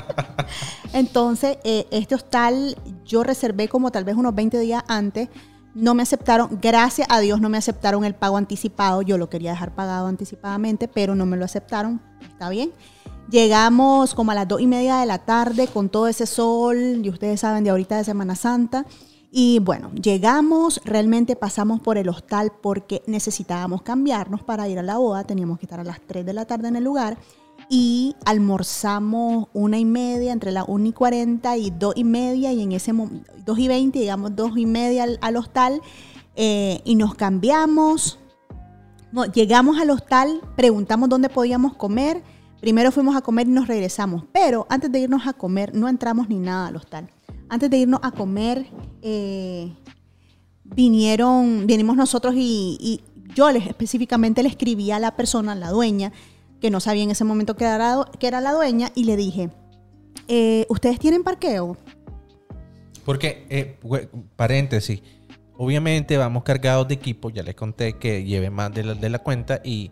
Entonces, 0.92 1.58
eh, 1.64 1.86
este 1.90 2.14
hostal 2.14 2.76
yo 3.04 3.22
reservé 3.22 3.68
como 3.68 3.90
tal 3.90 4.04
vez 4.04 4.16
unos 4.16 4.34
20 4.34 4.58
días 4.58 4.82
antes. 4.88 5.28
No 5.74 5.94
me 5.94 6.02
aceptaron, 6.02 6.58
gracias 6.60 7.06
a 7.10 7.20
Dios 7.20 7.40
no 7.40 7.48
me 7.48 7.58
aceptaron 7.58 8.04
el 8.04 8.14
pago 8.14 8.36
anticipado. 8.36 9.02
Yo 9.02 9.18
lo 9.18 9.28
quería 9.28 9.50
dejar 9.50 9.74
pagado 9.74 10.06
anticipadamente, 10.06 10.88
pero 10.88 11.14
no 11.14 11.26
me 11.26 11.36
lo 11.36 11.44
aceptaron. 11.44 12.00
Está 12.22 12.48
bien. 12.48 12.72
Llegamos 13.30 14.14
como 14.14 14.32
a 14.32 14.34
las 14.34 14.48
dos 14.48 14.60
y 14.60 14.66
media 14.66 14.96
de 15.00 15.06
la 15.06 15.18
tarde 15.18 15.66
con 15.66 15.90
todo 15.90 16.08
ese 16.08 16.26
sol, 16.26 17.00
y 17.04 17.10
ustedes 17.10 17.40
saben 17.40 17.62
de 17.62 17.70
ahorita 17.70 17.98
de 17.98 18.04
Semana 18.04 18.34
Santa. 18.34 18.86
Y 19.30 19.58
bueno, 19.58 19.90
llegamos, 19.92 20.80
realmente 20.86 21.36
pasamos 21.36 21.80
por 21.80 21.98
el 21.98 22.08
hostal 22.08 22.50
porque 22.62 23.02
necesitábamos 23.06 23.82
cambiarnos 23.82 24.42
para 24.42 24.66
ir 24.68 24.78
a 24.78 24.82
la 24.82 24.96
boda, 24.96 25.24
teníamos 25.24 25.58
que 25.58 25.66
estar 25.66 25.78
a 25.78 25.84
las 25.84 26.00
3 26.00 26.24
de 26.24 26.32
la 26.32 26.46
tarde 26.46 26.68
en 26.68 26.76
el 26.76 26.84
lugar 26.84 27.18
y 27.68 28.16
almorzamos 28.24 29.48
una 29.52 29.78
y 29.78 29.84
media, 29.84 30.32
entre 30.32 30.52
las 30.52 30.64
1 30.66 30.86
y 30.86 30.92
40 30.92 31.56
y 31.56 31.70
2 31.70 31.94
y 31.96 32.04
media 32.04 32.52
y 32.52 32.62
en 32.62 32.72
ese 32.72 32.92
momento, 32.92 33.30
2 33.44 33.58
y 33.58 33.68
20, 33.68 33.98
llegamos 33.98 34.34
2 34.34 34.56
y 34.56 34.66
media 34.66 35.06
al, 35.20 35.36
hostal 35.36 35.82
eh, 36.36 36.80
y 36.84 36.94
nos 36.94 37.14
cambiamos. 37.14 38.18
llegamos 39.34 39.78
al 39.78 39.90
hostal, 39.90 40.40
preguntamos 40.56 41.08
dónde 41.08 41.28
podíamos 41.28 41.74
comer, 41.74 42.22
primero 42.60 42.90
fuimos 42.90 43.16
a 43.16 43.20
comer 43.20 43.46
y 43.48 43.50
nos 43.50 43.68
regresamos, 43.68 44.24
pero 44.32 44.66
antes 44.70 44.90
de 44.90 45.00
irnos 45.00 45.26
a 45.26 45.32
comer 45.34 45.74
no 45.74 45.88
entramos 45.88 46.28
ni 46.28 46.38
nada 46.38 46.68
al 46.68 46.76
hostal. 46.76 47.10
Antes 47.50 47.70
de 47.70 47.78
irnos 47.78 48.00
a 48.02 48.10
comer, 48.10 48.66
eh, 49.02 49.74
vinieron, 50.64 51.66
vinimos 51.66 51.96
nosotros 51.96 52.34
y, 52.36 53.02
yo 53.34 53.50
les, 53.50 53.66
específicamente 53.66 54.42
le 54.42 54.48
escribí 54.48 54.90
a 54.90 54.98
la 54.98 55.14
persona, 55.14 55.54
la 55.54 55.70
dueña, 55.70 56.12
que 56.60 56.70
no 56.70 56.80
sabía 56.80 57.04
en 57.04 57.10
ese 57.10 57.24
momento 57.24 57.56
que 57.56 57.64
era, 57.64 58.04
que 58.18 58.26
era 58.26 58.40
la 58.40 58.52
dueña, 58.52 58.90
y 58.94 59.04
le 59.04 59.16
dije, 59.16 59.50
eh, 60.28 60.66
¿ustedes 60.68 60.98
tienen 60.98 61.22
parqueo? 61.22 61.76
Porque, 63.04 63.46
eh, 63.48 63.78
paréntesis, 64.36 65.02
obviamente 65.56 66.16
vamos 66.16 66.42
cargados 66.42 66.88
de 66.88 66.94
equipo, 66.94 67.30
ya 67.30 67.42
les 67.42 67.54
conté 67.54 67.94
que 67.94 68.24
lleve 68.24 68.50
más 68.50 68.72
de 68.74 68.84
la, 68.84 68.94
de 68.94 69.08
la 69.08 69.18
cuenta 69.20 69.60
y 69.64 69.90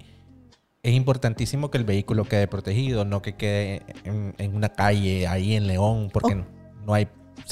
es 0.87 0.95
importantísimo 0.95 1.69
que 1.69 1.79
el 1.79 1.85
vehículo 1.85 2.25
quede 2.25 2.47
protegido, 2.47 3.05
no 3.05 3.21
que 3.21 3.35
quede 3.35 3.83
en, 4.05 4.55
una 4.55 4.69
calle 4.69 5.27
ahí 5.27 5.57
en 5.57 5.67
León, 5.67 6.11
porque 6.13 6.45
no 6.85 6.95
hay 6.95 7.09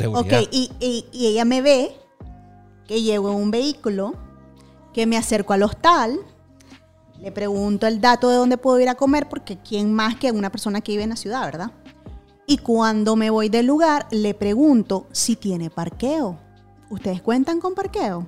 Ok, 0.06 0.32
y, 0.52 0.70
ella 1.12 1.44
me 1.44 1.60
ve 1.60 1.92
que 2.86 3.02
llevo 3.02 3.32
un 3.32 3.50
vehículo, 3.50 4.14
que 4.92 5.06
me 5.06 5.16
acerco 5.16 5.52
al 5.52 5.64
hostal, 5.64 6.18
le 7.24 7.32
pregunto 7.32 7.86
el 7.86 8.02
dato 8.02 8.28
de 8.28 8.36
dónde 8.36 8.58
puedo 8.58 8.78
ir 8.78 8.90
a 8.90 8.96
comer, 8.96 9.30
porque 9.30 9.56
quién 9.56 9.94
más 9.94 10.14
que 10.16 10.30
una 10.30 10.50
persona 10.50 10.82
que 10.82 10.92
vive 10.92 11.04
en 11.04 11.08
la 11.08 11.16
ciudad, 11.16 11.42
¿verdad? 11.46 11.70
Y 12.46 12.58
cuando 12.58 13.16
me 13.16 13.30
voy 13.30 13.48
del 13.48 13.64
lugar, 13.64 14.06
le 14.10 14.34
pregunto 14.34 15.06
si 15.10 15.34
tiene 15.34 15.70
parqueo. 15.70 16.38
¿Ustedes 16.90 17.22
cuentan 17.22 17.60
con 17.60 17.74
parqueo? 17.74 18.26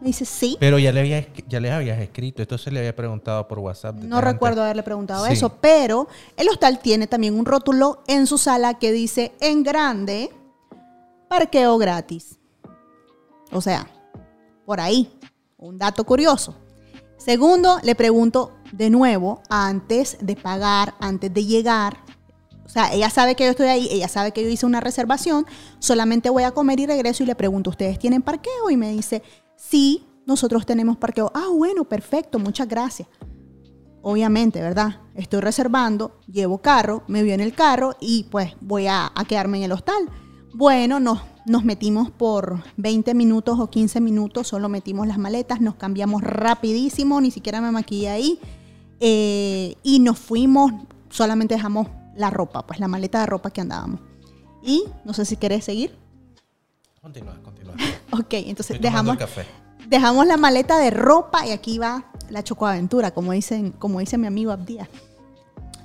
Me 0.00 0.06
dice, 0.06 0.24
sí. 0.24 0.56
Pero 0.60 0.78
ya 0.78 0.92
le, 0.92 1.00
había, 1.00 1.26
ya 1.48 1.58
le 1.58 1.72
habías 1.72 1.98
escrito, 1.98 2.40
esto 2.40 2.56
se 2.58 2.70
le 2.70 2.78
había 2.78 2.94
preguntado 2.94 3.48
por 3.48 3.58
WhatsApp. 3.58 3.96
No 3.96 4.20
recuerdo 4.20 4.62
haberle 4.62 4.84
preguntado 4.84 5.26
eso, 5.26 5.48
pero 5.60 6.06
el 6.36 6.48
hostal 6.48 6.78
tiene 6.78 7.08
también 7.08 7.36
un 7.36 7.44
rótulo 7.44 8.04
en 8.06 8.28
su 8.28 8.38
sala 8.38 8.74
que 8.74 8.92
dice 8.92 9.32
en 9.40 9.64
grande, 9.64 10.30
parqueo 11.28 11.76
gratis. 11.76 12.38
O 13.50 13.60
sea, 13.60 13.88
por 14.64 14.80
ahí, 14.80 15.10
un 15.56 15.76
dato 15.76 16.04
curioso. 16.04 16.54
Segundo, 17.18 17.78
le 17.82 17.94
pregunto 17.94 18.52
de 18.72 18.90
nuevo, 18.90 19.42
antes 19.50 20.16
de 20.20 20.36
pagar, 20.36 20.94
antes 21.00 21.32
de 21.34 21.44
llegar, 21.44 21.98
o 22.64 22.70
sea, 22.70 22.92
ella 22.92 23.08
sabe 23.08 23.34
que 23.34 23.44
yo 23.44 23.50
estoy 23.50 23.68
ahí, 23.68 23.88
ella 23.90 24.08
sabe 24.08 24.32
que 24.32 24.42
yo 24.42 24.48
hice 24.50 24.66
una 24.66 24.80
reservación, 24.80 25.46
solamente 25.78 26.28
voy 26.28 26.42
a 26.42 26.52
comer 26.52 26.78
y 26.80 26.86
regreso 26.86 27.22
y 27.22 27.26
le 27.26 27.34
pregunto, 27.34 27.70
¿ustedes 27.70 27.98
tienen 27.98 28.20
parqueo? 28.20 28.70
Y 28.70 28.76
me 28.76 28.92
dice, 28.92 29.22
sí, 29.56 30.06
nosotros 30.26 30.66
tenemos 30.66 30.98
parqueo. 30.98 31.32
Ah, 31.34 31.48
bueno, 31.50 31.84
perfecto, 31.84 32.38
muchas 32.38 32.68
gracias. 32.68 33.08
Obviamente, 34.02 34.60
¿verdad? 34.60 35.00
Estoy 35.14 35.40
reservando, 35.40 36.20
llevo 36.30 36.58
carro, 36.58 37.04
me 37.08 37.22
voy 37.22 37.32
en 37.32 37.40
el 37.40 37.54
carro 37.54 37.96
y 38.00 38.24
pues 38.24 38.52
voy 38.60 38.86
a, 38.86 39.10
a 39.14 39.24
quedarme 39.24 39.56
en 39.58 39.64
el 39.64 39.72
hostal. 39.72 40.08
Bueno, 40.54 41.00
nos, 41.00 41.20
nos 41.48 41.64
metimos 41.64 42.10
por 42.10 42.62
20 42.76 43.14
minutos 43.14 43.58
o 43.58 43.70
15 43.70 44.00
minutos, 44.00 44.48
solo 44.48 44.68
metimos 44.68 45.06
las 45.06 45.18
maletas, 45.18 45.60
nos 45.60 45.74
cambiamos 45.74 46.22
rapidísimo, 46.22 47.20
ni 47.20 47.30
siquiera 47.30 47.60
me 47.60 47.70
maquillé 47.70 48.08
ahí. 48.08 48.40
Eh, 49.00 49.76
y 49.82 50.00
nos 50.00 50.18
fuimos, 50.18 50.72
solamente 51.10 51.54
dejamos 51.54 51.88
la 52.16 52.30
ropa, 52.30 52.66
pues 52.66 52.80
la 52.80 52.88
maleta 52.88 53.20
de 53.20 53.26
ropa 53.26 53.50
que 53.50 53.60
andábamos. 53.60 54.00
Y 54.62 54.84
no 55.04 55.14
sé 55.14 55.24
si 55.24 55.36
querés 55.36 55.64
seguir. 55.64 55.96
Continúa, 57.00 57.38
continúa. 57.42 57.74
ok, 58.12 58.34
entonces 58.34 58.80
dejamos, 58.80 59.16
dejamos 59.88 60.26
la 60.26 60.36
maleta 60.36 60.78
de 60.78 60.90
ropa 60.90 61.46
y 61.46 61.52
aquí 61.52 61.78
va 61.78 62.04
la 62.28 62.42
chocoaventura, 62.42 63.12
como, 63.12 63.32
dicen, 63.32 63.72
como 63.72 64.00
dice 64.00 64.18
mi 64.18 64.26
amigo 64.26 64.52
Abdías. 64.52 64.88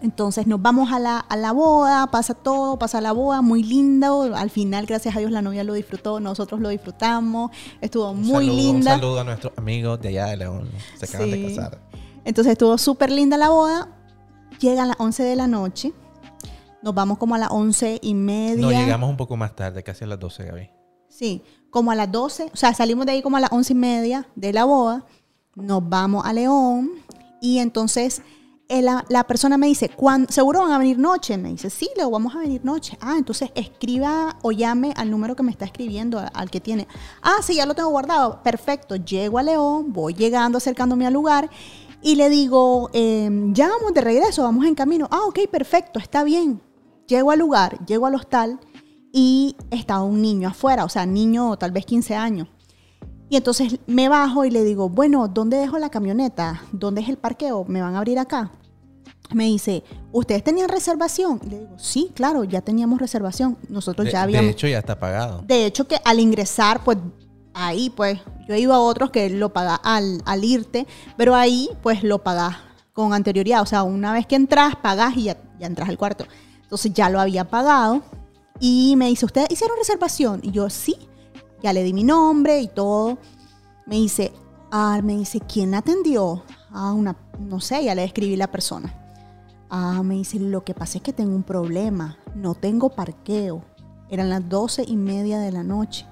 Entonces 0.03 0.47
nos 0.47 0.61
vamos 0.61 0.91
a 0.91 0.99
la, 0.99 1.17
a 1.17 1.37
la 1.37 1.53
boda, 1.53 2.07
pasa 2.07 2.33
todo, 2.33 2.77
pasa 2.77 2.99
la 2.99 3.13
boda, 3.13 3.41
muy 3.41 3.63
lindo. 3.63 4.35
Al 4.35 4.49
final, 4.49 4.85
gracias 4.85 5.15
a 5.15 5.19
Dios, 5.19 5.31
la 5.31 5.41
novia 5.41 5.63
lo 5.63 5.73
disfrutó, 5.73 6.19
nosotros 6.19 6.59
lo 6.59 6.67
disfrutamos. 6.67 7.51
Estuvo 7.79 8.13
muy 8.13 8.47
linda. 8.47 8.95
Un 8.95 8.99
saludo 8.99 9.21
a 9.21 9.23
nuestros 9.23 9.53
amigos 9.57 10.01
de 10.01 10.09
allá 10.09 10.25
de 10.25 10.37
León, 10.37 10.69
se 10.97 11.05
acaban 11.05 11.31
de 11.31 11.47
casar. 11.47 11.79
Entonces 12.25 12.51
estuvo 12.51 12.77
súper 12.77 13.11
linda 13.11 13.37
la 13.37 13.47
boda. 13.47 13.87
Llega 14.59 14.83
a 14.83 14.87
las 14.87 14.99
11 14.99 15.23
de 15.23 15.35
la 15.37 15.47
noche. 15.47 15.93
Nos 16.81 16.93
vamos 16.93 17.17
como 17.17 17.35
a 17.35 17.37
las 17.37 17.49
11 17.49 17.99
y 18.01 18.13
media. 18.13 18.61
No, 18.61 18.71
llegamos 18.71 19.09
un 19.09 19.15
poco 19.15 19.37
más 19.37 19.55
tarde, 19.55 19.83
casi 19.83 20.03
a 20.03 20.07
las 20.07 20.19
12, 20.19 20.43
Gaby. 20.43 20.69
Sí, 21.07 21.43
como 21.69 21.91
a 21.91 21.95
las 21.95 22.11
12. 22.11 22.51
O 22.53 22.57
sea, 22.57 22.73
salimos 22.73 23.05
de 23.05 23.13
ahí 23.13 23.21
como 23.21 23.37
a 23.37 23.39
las 23.39 23.53
11 23.53 23.71
y 23.71 23.75
media 23.77 24.27
de 24.35 24.51
la 24.51 24.65
boda. 24.65 25.05
Nos 25.55 25.87
vamos 25.87 26.25
a 26.25 26.33
León. 26.33 26.91
Y 27.39 27.59
entonces 27.59 28.21
eh, 28.73 28.81
la, 28.81 29.23
persona 29.25 29.55
me 29.55 29.67
dice, 29.67 29.91
¿seguro 30.29 30.61
van 30.61 30.71
a 30.71 30.79
venir 30.79 30.97
noche? 30.97 31.37
Me 31.37 31.49
dice, 31.49 31.69
sí, 31.69 31.87
le 31.95 32.05
vamos 32.05 32.35
a 32.35 32.39
venir 32.39 32.65
noche. 32.65 32.97
Ah, 32.99 33.15
entonces 33.19 33.51
escriba 33.53 34.37
o 34.41 34.51
llame 34.51 34.93
al 34.95 35.11
número 35.11 35.35
que 35.35 35.43
me 35.43 35.51
está 35.51 35.65
escribiendo, 35.65 36.19
al 36.33 36.49
que 36.49 36.59
tiene. 36.59 36.87
Ah, 37.21 37.37
sí, 37.43 37.53
ya 37.53 37.67
lo 37.67 37.75
tengo 37.75 37.89
guardado. 37.89 38.41
Perfecto. 38.41 38.95
Llego 38.95 39.37
a 39.37 39.43
León, 39.43 39.93
voy 39.93 40.15
llegando, 40.15 40.57
acercándome 40.57 41.05
al 41.05 41.13
lugar 41.13 41.51
y 42.01 42.15
le 42.15 42.29
digo, 42.29 42.89
em, 42.93 43.53
ya 43.53 43.67
vamos 43.67 43.93
de 43.93 44.01
regreso, 44.01 44.41
vamos 44.41 44.65
en 44.65 44.73
camino. 44.73 45.07
Ah, 45.11 45.21
ok, 45.27 45.41
perfecto, 45.51 45.99
está 45.99 46.23
bien. 46.23 46.59
Llego 47.07 47.29
al 47.29 47.37
lugar, 47.37 47.77
llego 47.85 48.07
al 48.07 48.15
hostal 48.15 48.59
y 49.11 49.55
estaba 49.69 50.01
un 50.01 50.19
niño 50.19 50.49
afuera, 50.49 50.83
o 50.83 50.89
sea, 50.89 51.05
niño 51.05 51.57
tal 51.57 51.71
vez 51.71 51.85
15 51.85 52.15
años. 52.15 52.47
Y 53.29 53.37
entonces 53.37 53.79
me 53.85 54.09
bajo 54.09 54.45
y 54.45 54.49
le 54.49 54.63
digo, 54.63 54.89
bueno, 54.89 55.27
¿dónde 55.27 55.57
dejo 55.57 55.77
la 55.77 55.89
camioneta? 55.89 56.63
¿Dónde 56.71 57.01
es 57.01 57.09
el 57.09 57.17
parqueo? 57.17 57.65
¿Me 57.65 57.81
van 57.81 57.93
a 57.93 57.99
abrir 57.99 58.17
acá? 58.17 58.51
Me 59.33 59.45
dice, 59.45 59.83
¿ustedes 60.11 60.43
tenían 60.43 60.69
reservación? 60.69 61.39
le 61.49 61.59
digo, 61.59 61.79
sí, 61.79 62.11
claro, 62.13 62.43
ya 62.43 62.61
teníamos 62.61 62.99
reservación. 62.99 63.57
Nosotros 63.69 64.11
ya 64.11 64.21
habíamos... 64.21 64.47
De 64.47 64.51
hecho, 64.51 64.67
ya 64.67 64.79
está 64.79 64.99
pagado. 64.99 65.43
De 65.45 65.65
hecho, 65.65 65.87
que 65.87 65.97
al 66.05 66.19
ingresar, 66.19 66.83
pues 66.83 66.97
ahí, 67.53 67.89
pues, 67.89 68.19
yo 68.47 68.53
he 68.53 68.59
ido 68.59 68.73
a 68.73 68.79
otros 68.79 69.09
que 69.09 69.29
lo 69.29 69.51
paga 69.51 69.75
al, 69.75 70.21
al 70.25 70.43
irte, 70.43 70.85
pero 71.17 71.35
ahí, 71.35 71.69
pues, 71.81 72.03
lo 72.03 72.23
pagas 72.23 72.57
con 72.93 73.13
anterioridad. 73.13 73.61
O 73.61 73.65
sea, 73.65 73.83
una 73.83 74.13
vez 74.13 74.27
que 74.27 74.35
entras, 74.35 74.75
pagas 74.75 75.17
y 75.17 75.23
ya, 75.23 75.37
ya 75.59 75.67
entras 75.67 75.89
al 75.89 75.97
cuarto. 75.97 76.25
Entonces 76.61 76.93
ya 76.93 77.09
lo 77.09 77.19
había 77.19 77.45
pagado. 77.45 78.01
Y 78.59 78.95
me 78.97 79.07
dice, 79.07 79.25
¿ustedes 79.25 79.47
hicieron 79.51 79.77
reservación? 79.77 80.39
Y 80.43 80.51
yo, 80.51 80.69
sí. 80.69 80.95
Ya 81.61 81.73
le 81.73 81.83
di 81.83 81.93
mi 81.93 82.03
nombre 82.03 82.61
y 82.61 82.67
todo. 82.67 83.17
Me 83.85 83.95
dice, 83.95 84.31
ah, 84.71 84.99
me 85.03 85.17
dice, 85.17 85.39
¿quién 85.41 85.73
atendió? 85.75 86.43
Ah, 86.71 86.93
una, 86.93 87.15
no 87.39 87.59
sé, 87.59 87.83
ya 87.83 87.95
le 87.95 88.03
escribí 88.03 88.35
la 88.35 88.51
persona. 88.51 89.02
Ah, 89.75 90.03
me 90.03 90.13
dice, 90.13 90.39
lo 90.39 90.63
que 90.63 90.75
pasa 90.75 90.99
es 90.99 91.03
que 91.03 91.13
tengo 91.13 91.35
un 91.35 91.41
problema. 91.41 92.19
No 92.35 92.53
tengo 92.53 92.89
parqueo. 92.89 93.63
Eran 94.07 94.29
las 94.29 94.47
doce 94.47 94.85
y 94.87 94.95
media 94.95 95.39
de 95.39 95.51
la 95.51 95.63
noche. 95.63 96.05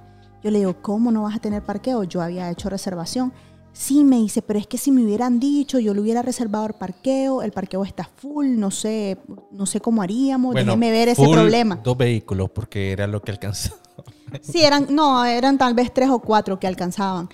Yo 0.44 0.50
le 0.50 0.58
digo, 0.58 0.82
¿cómo 0.82 1.12
no 1.12 1.22
vas 1.22 1.36
a 1.36 1.40
tener 1.40 1.62
parqueo? 1.62 2.04
Yo 2.04 2.24
había 2.24 2.50
hecho 2.50 2.72
reservación. 2.72 3.32
Sí, 3.72 4.04
me 4.04 4.16
dice, 4.16 4.42
pero 4.42 4.58
es 4.58 4.66
que 4.66 4.80
si 4.80 4.90
me 4.90 5.04
hubieran 5.04 5.40
dicho, 5.40 5.78
yo 5.78 5.94
le 5.94 6.02
hubiera 6.02 6.24
reservado 6.24 6.66
el 6.66 6.74
parqueo, 6.74 7.44
el 7.44 7.52
parqueo 7.52 7.86
está 7.86 8.04
full, 8.04 8.48
no 8.58 8.72
sé, 8.72 9.20
no 9.52 9.68
sé 9.68 9.80
cómo 9.80 10.02
haríamos, 10.02 10.56
déjeme 10.56 10.90
ver 10.90 11.10
ese 11.10 11.22
problema. 11.22 11.76
Dos 11.84 11.96
vehículos, 11.96 12.50
porque 12.50 12.92
era 12.92 13.06
lo 13.06 13.22
que 13.22 13.32
alcanzaba. 13.32 13.78
Sí, 14.42 14.64
eran, 14.64 14.88
no, 14.90 15.24
eran 15.26 15.58
tal 15.58 15.74
vez 15.74 15.94
tres 15.94 16.10
o 16.10 16.20
cuatro 16.20 16.58
que 16.58 16.66
alcanzaban. 16.66 17.28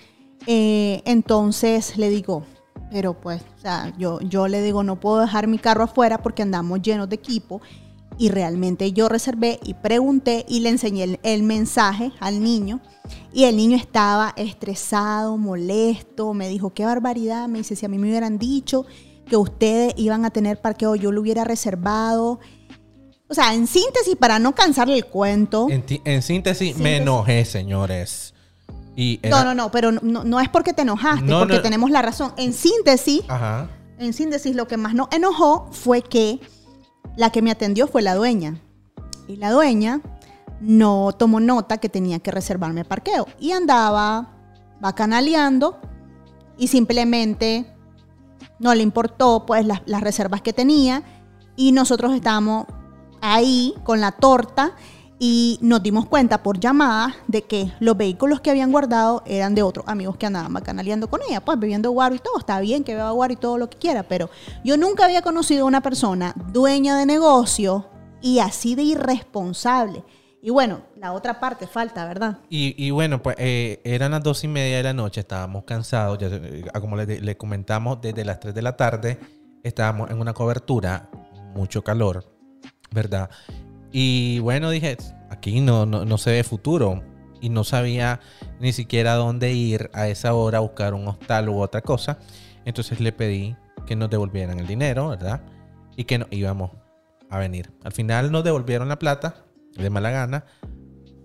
Eh, 0.48 1.00
entonces 1.04 1.96
le 1.96 2.10
digo, 2.10 2.42
pero 2.90 3.14
pues, 3.14 3.42
o 3.58 3.60
sea, 3.60 3.92
yo, 3.98 4.20
yo 4.20 4.48
le 4.48 4.62
digo, 4.62 4.82
no 4.82 5.00
puedo 5.00 5.20
dejar 5.20 5.46
mi 5.46 5.58
carro 5.58 5.84
afuera 5.84 6.18
porque 6.18 6.42
andamos 6.42 6.82
llenos 6.82 7.08
de 7.08 7.16
equipo. 7.16 7.60
Y 8.20 8.30
realmente 8.30 8.92
yo 8.92 9.08
reservé 9.08 9.60
y 9.62 9.74
pregunté 9.74 10.44
y 10.48 10.60
le 10.60 10.70
enseñé 10.70 11.20
el, 11.22 11.42
mensaje 11.44 12.10
al 12.18 12.42
niño. 12.42 12.80
Y 13.32 13.44
el 13.44 13.56
niño 13.56 13.76
estaba 13.76 14.34
estresado, 14.36 15.36
molesto. 15.36 16.34
Me 16.34 16.48
dijo, 16.48 16.70
qué 16.70 16.84
barbaridad. 16.84 17.46
Me 17.46 17.58
dice, 17.58 17.76
si 17.76 17.86
a 17.86 17.88
mí 17.88 17.96
me 17.96 18.08
hubieran 18.08 18.38
dicho 18.38 18.86
que 19.26 19.36
ustedes 19.36 19.94
iban 19.96 20.24
a 20.24 20.30
tener 20.30 20.60
parqueo, 20.60 20.96
yo 20.96 21.12
lo 21.12 21.20
hubiera 21.20 21.44
reservado. 21.44 22.40
O 23.28 23.34
sea, 23.34 23.54
en 23.54 23.68
síntesis, 23.68 24.16
para 24.16 24.40
no 24.40 24.52
cansarle 24.52 24.96
el 24.96 25.04
cuento. 25.04 25.68
En, 25.70 26.22
síntesis, 26.22 26.76
me 26.76 26.96
enojé, 26.96 27.44
señores. 27.44 28.34
Y 29.00 29.20
No, 29.30 29.44
no, 29.44 29.54
no, 29.54 29.70
pero 29.70 29.92
no, 29.92 30.40
es 30.40 30.48
porque 30.48 30.72
te 30.72 30.82
enojaste, 30.82 31.32
porque 31.32 31.60
tenemos 31.60 31.88
la 31.92 32.02
razón. 32.02 32.32
En 32.36 32.52
síntesis, 32.52 33.22
en 33.96 34.12
síntesis, 34.12 34.56
lo 34.56 34.66
que 34.66 34.76
más 34.76 34.92
nos 34.92 35.06
enojó 35.12 35.68
fue 35.70 36.02
que 36.02 36.40
la 37.16 37.30
que 37.30 37.40
me 37.40 37.52
atendió 37.52 37.86
fue 37.86 38.02
la 38.02 38.16
dueña. 38.16 38.60
Y 39.28 39.36
la 39.36 39.52
dueña 39.52 40.00
no 40.60 41.12
tomó 41.16 41.38
nota 41.38 41.78
que 41.78 41.88
tenía 41.88 42.18
que 42.18 42.32
reservarme 42.32 42.84
parqueo. 42.84 43.28
Y 43.38 43.52
andaba 43.52 44.34
bacanaleando 44.80 45.78
y 46.56 46.66
simplemente 46.66 47.72
no 48.58 48.74
le 48.74 48.82
importó 48.82 49.46
pues 49.46 49.64
las, 49.64 49.80
las 49.86 50.00
reservas 50.00 50.42
que 50.42 50.52
tenía. 50.52 51.04
Y 51.54 51.70
nosotros 51.70 52.12
estábamos 52.14 52.66
ahí 53.20 53.76
con 53.84 54.00
la 54.00 54.10
torta 54.10 54.74
y 55.18 55.58
nos 55.60 55.82
dimos 55.82 56.06
cuenta 56.06 56.42
por 56.42 56.60
llamada 56.60 57.14
de 57.26 57.42
que 57.42 57.72
los 57.80 57.96
vehículos 57.96 58.40
que 58.40 58.50
habían 58.50 58.70
guardado 58.70 59.22
eran 59.26 59.54
de 59.54 59.62
otros 59.62 59.86
amigos 59.88 60.16
que 60.16 60.26
andaban 60.26 60.52
bacanaleando 60.52 61.08
con 61.08 61.20
ella, 61.28 61.40
pues 61.44 61.58
bebiendo 61.58 61.90
guaro 61.90 62.14
y 62.14 62.18
todo, 62.18 62.38
está 62.38 62.60
bien 62.60 62.84
que 62.84 62.94
beba 62.94 63.10
guaro 63.10 63.32
y 63.32 63.36
todo 63.36 63.58
lo 63.58 63.68
que 63.68 63.78
quiera, 63.78 64.02
pero 64.02 64.30
yo 64.64 64.76
nunca 64.76 65.04
había 65.04 65.22
conocido 65.22 65.64
a 65.64 65.68
una 65.68 65.80
persona 65.80 66.34
dueña 66.52 66.96
de 66.96 67.06
negocio 67.06 67.86
y 68.20 68.38
así 68.38 68.74
de 68.74 68.82
irresponsable. 68.82 70.04
Y 70.40 70.50
bueno, 70.50 70.82
la 70.96 71.12
otra 71.12 71.40
parte 71.40 71.66
falta, 71.66 72.04
¿verdad? 72.06 72.38
Y, 72.48 72.90
bueno, 72.92 73.20
pues 73.20 73.34
eh, 73.40 73.80
eran 73.84 74.12
las 74.12 74.22
dos 74.22 74.44
y 74.44 74.48
media 74.48 74.76
de 74.76 74.82
la 74.84 74.92
noche, 74.92 75.20
estábamos 75.20 75.64
cansados, 75.64 76.16
ya, 76.18 76.28
eh, 76.28 76.64
como 76.80 76.96
le, 76.96 77.20
le 77.20 77.36
comentamos, 77.36 78.00
desde 78.00 78.24
las 78.24 78.38
3 78.38 78.54
de 78.54 78.62
la 78.62 78.76
tarde 78.76 79.18
estábamos 79.64 80.10
en 80.10 80.20
una 80.20 80.32
cobertura, 80.32 81.10
mucho 81.54 81.82
calor, 81.82 82.24
¿verdad? 82.90 83.30
Y 83.92 84.38
bueno, 84.40 84.70
dije, 84.70 84.96
aquí 85.30 85.60
no, 85.60 85.86
no, 85.86 86.18
se 86.18 86.32
ve 86.32 86.44
futuro. 86.44 87.02
Y 87.40 87.50
no 87.50 87.62
sabía 87.62 88.20
ni 88.58 88.72
siquiera 88.72 89.14
dónde 89.14 89.52
ir 89.52 89.90
a 89.92 90.08
esa 90.08 90.34
hora 90.34 90.58
a 90.58 90.60
buscar 90.60 90.94
un 90.94 91.06
hostal 91.06 91.48
u 91.48 91.60
otra 91.60 91.82
cosa. 91.82 92.18
Entonces 92.64 93.00
le 93.00 93.12
pedí 93.12 93.56
que 93.86 93.94
nos 93.94 94.10
devolvieran 94.10 94.58
el 94.58 94.66
dinero, 94.66 95.08
¿verdad? 95.08 95.42
Y 95.96 96.04
que 96.04 96.18
no 96.18 96.26
íbamos 96.30 96.72
a 97.30 97.38
venir. 97.38 97.72
Al 97.84 97.92
final 97.92 98.32
nos 98.32 98.42
devolvieron 98.42 98.88
la 98.88 98.98
plata, 98.98 99.44
de 99.76 99.90
mala 99.90 100.10
gana, 100.10 100.44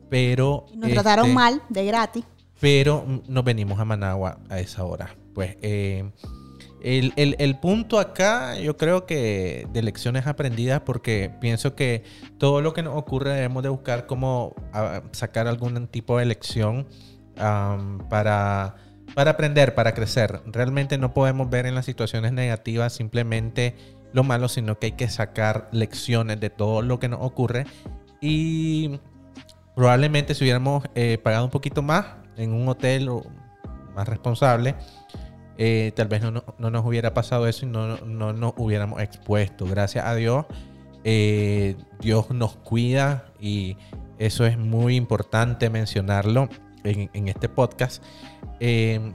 pero... 0.10 0.68
nos 0.76 0.92
trataron 0.92 1.26
este, 1.26 1.36
mal, 1.36 1.62
de 1.70 1.86
gratis. 1.86 2.26
Pero 2.60 3.06
nos 3.28 3.44
venimos 3.44 3.80
a 3.80 3.86
Managua 3.86 4.38
a 4.50 4.60
esa 4.60 4.84
hora. 4.84 5.16
Pues 5.34 5.58
eh, 5.62 6.12
el, 6.84 7.58
punto 7.60 7.98
acá, 7.98 8.58
yo 8.60 8.76
creo 8.76 9.06
que 9.06 9.68
de 9.72 9.82
lecciones 9.82 10.28
aprendidas, 10.28 10.82
porque 10.82 11.32
pienso 11.40 11.76
que 11.76 12.04
todo 12.38 12.62
lo 12.62 12.74
que 12.74 12.84
nos 12.84 12.98
ocurre 12.98 13.32
debemos 13.32 13.64
de 13.64 13.70
buscar 13.70 14.06
cómo 14.06 14.54
sacar 15.12 15.48
algún 15.48 15.88
tipo 15.88 16.18
de 16.18 16.26
lección 16.26 16.88
para, 17.36 18.76
para 19.16 19.32
aprender, 19.32 19.76
para 19.76 19.94
crecer. 19.94 20.42
Realmente 20.46 20.98
no 20.98 21.14
podemos 21.14 21.50
ver 21.50 21.66
en 21.66 21.76
las 21.76 21.86
situaciones 21.86 22.34
negativas 22.34 22.94
simplemente 22.94 23.76
lo 24.12 24.24
malo, 24.24 24.50
sino 24.50 24.78
que 24.78 24.88
hay 24.88 24.92
que 24.92 25.08
sacar 25.08 25.70
lecciones 25.72 26.40
de 26.40 26.50
todo 26.50 26.82
lo 26.82 27.00
que 27.00 27.08
nos 27.08 27.22
ocurre. 27.22 27.66
Y 28.20 29.00
probablemente 29.76 30.36
si 30.36 30.44
hubiéramos 30.44 30.84
eh, 30.96 31.18
pagado 31.18 31.46
un 31.46 31.52
poquito 31.52 31.82
más 31.82 32.08
en 32.38 32.54
un 32.54 32.68
hotel 32.68 33.10
más 33.96 34.08
responsable, 34.08 34.76
eh, 35.58 35.92
tal 35.96 36.08
vez 36.08 36.22
no, 36.22 36.44
nos 36.58 36.86
hubiera 36.86 37.14
pasado 37.14 37.48
eso 37.48 37.66
y 37.66 37.70
no, 37.70 37.98
nos 37.98 38.54
hubiéramos 38.58 39.02
expuesto. 39.02 39.66
Gracias 39.66 40.06
a 40.06 40.16
Dios, 40.16 40.46
eh, 41.04 41.76
Dios 42.00 42.32
nos 42.32 42.56
cuida 42.58 43.26
y 43.40 43.78
eso 44.18 44.46
es 44.46 44.58
muy 44.58 44.96
importante 44.96 45.70
mencionarlo 45.70 46.50
en, 46.84 47.28
este 47.28 47.50
podcast. 47.50 48.04
Eh, 48.60 49.14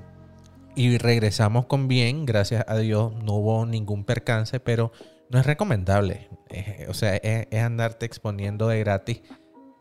y 0.76 0.96
regresamos 0.98 1.66
con 1.66 1.88
bien, 1.88 2.24
gracias 2.24 2.64
a 2.68 2.76
Dios, 2.76 3.12
no 3.24 3.34
hubo 3.34 3.66
ningún 3.66 4.04
percance, 4.04 4.60
pero 4.60 4.92
no 5.30 5.38
es 5.40 5.46
recomendable. 5.46 6.28
o 6.88 6.94
sea, 6.94 7.16
es, 7.16 7.48
es 7.50 7.62
andarte 7.62 8.06
exponiendo 8.06 8.68
de 8.68 8.78
gratis 8.78 9.22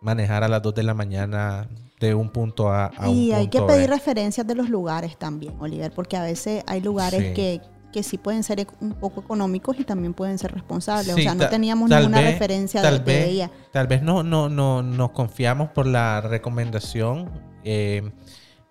manejar 0.01 0.43
a 0.43 0.47
las 0.47 0.61
2 0.61 0.75
de 0.75 0.83
la 0.83 0.93
mañana 0.93 1.69
de 1.99 2.13
un 2.13 2.29
punto 2.29 2.69
A 2.69 2.85
a 2.85 2.89
un 2.89 2.95
punto 2.95 3.11
Y 3.11 3.31
hay 3.31 3.47
que 3.47 3.61
pedir 3.61 3.89
referencias 3.89 4.45
de 4.45 4.55
los 4.55 4.69
lugares 4.69 5.17
también, 5.17 5.55
Oliver, 5.59 5.91
porque 5.91 6.17
a 6.17 6.23
veces 6.23 6.63
hay 6.67 6.81
lugares 6.81 7.33
que, 7.33 7.61
que 7.91 8.03
sí 8.03 8.17
pueden 8.17 8.43
ser 8.43 8.67
un 8.79 8.93
poco 8.93 9.21
económicos 9.21 9.79
y 9.79 9.83
también 9.83 10.13
pueden 10.13 10.37
ser 10.37 10.53
responsables. 10.53 11.13
o 11.13 11.17
sea, 11.17 11.35
no 11.35 11.49
teníamos 11.49 11.89
ninguna 11.89 12.21
referencia 12.21 12.81
de, 12.81 12.99
vez, 12.99 13.27
ella. 13.27 13.51
Tal 13.71 13.87
vez 13.87 14.01
no, 14.01 14.23
no, 14.23 14.49
no 14.49 14.83
nos 14.83 15.11
confiamos 15.11 15.69
por 15.69 15.87
la 15.87 16.21
recomendación. 16.21 17.29
Eh, 17.63 18.11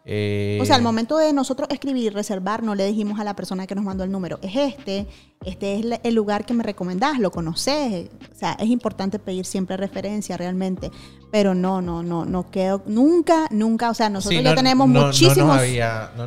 o 0.09 0.65
sea, 0.65 0.77
al 0.77 0.83
momento 0.83 1.19
de 1.19 1.33
nosotros 1.33 1.69
escribir 1.69 2.05
y 2.05 2.11
reservar, 2.11 2.63
no 2.63 2.77
le 2.77 2.87
dijimos 2.87 3.19
a 3.19 3.25
la 3.25 3.35
persona 3.35 3.67
que 3.67 3.75
nos 3.75 3.85
mandó 3.85 4.05
el 4.05 4.13
número, 4.13 4.39
es 4.41 4.55
este, 4.55 5.09
este 5.45 5.81
es 5.81 6.01
el 6.05 6.15
lugar 6.15 6.47
que 6.47 6.55
me 6.55 6.63
recomendás, 6.63 7.19
lo 7.19 7.33
conoces. 7.33 8.09
O 8.33 8.39
sea, 8.39 8.53
es 8.53 8.69
importante 8.69 9.19
pedir 9.19 9.45
siempre 9.45 9.77
referencia 9.77 10.37
realmente. 10.37 10.93
Pero 11.33 11.57
no, 11.57 11.83
no, 11.83 12.05
no, 12.05 12.25
no 12.25 12.51
quedo, 12.53 12.83
nunca, 12.87 13.49
nunca, 13.51 13.91
o 13.91 13.95
sea, 13.95 14.09
nosotros 14.09 14.45
ya 14.45 14.55
tenemos 14.55 14.87
muchísimos, 14.87 15.61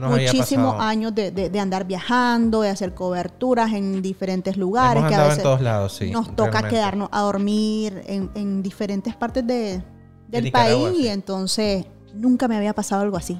muchísimos 0.10 0.76
años 0.78 1.15
de, 1.15 1.60
andar 1.60 1.86
viajando, 1.86 2.62
de 2.62 2.70
hacer 2.70 2.94
coberturas 2.94 3.72
en 3.72 4.02
diferentes 4.02 4.58
lugares. 4.58 5.06
que 5.06 5.15
a 5.15 5.24
veces 5.24 5.38
en 5.38 5.44
todos 5.44 5.62
lados, 5.62 5.94
sí, 5.94 6.12
nos 6.12 6.36
toca 6.36 6.68
quedarnos 6.68 7.08
a 7.13 7.22
dormir 7.22 8.04
en, 8.08 8.62
diferentes 8.62 9.15
partes 9.15 9.48
de, 9.48 9.82
del 10.28 10.52
país 10.52 11.00
y 11.00 11.08
entonces 11.08 11.86
nunca 12.13 12.50
me 12.50 12.58
había 12.58 12.74
pasado 12.74 13.02
algo 13.04 13.15
así. 13.15 13.39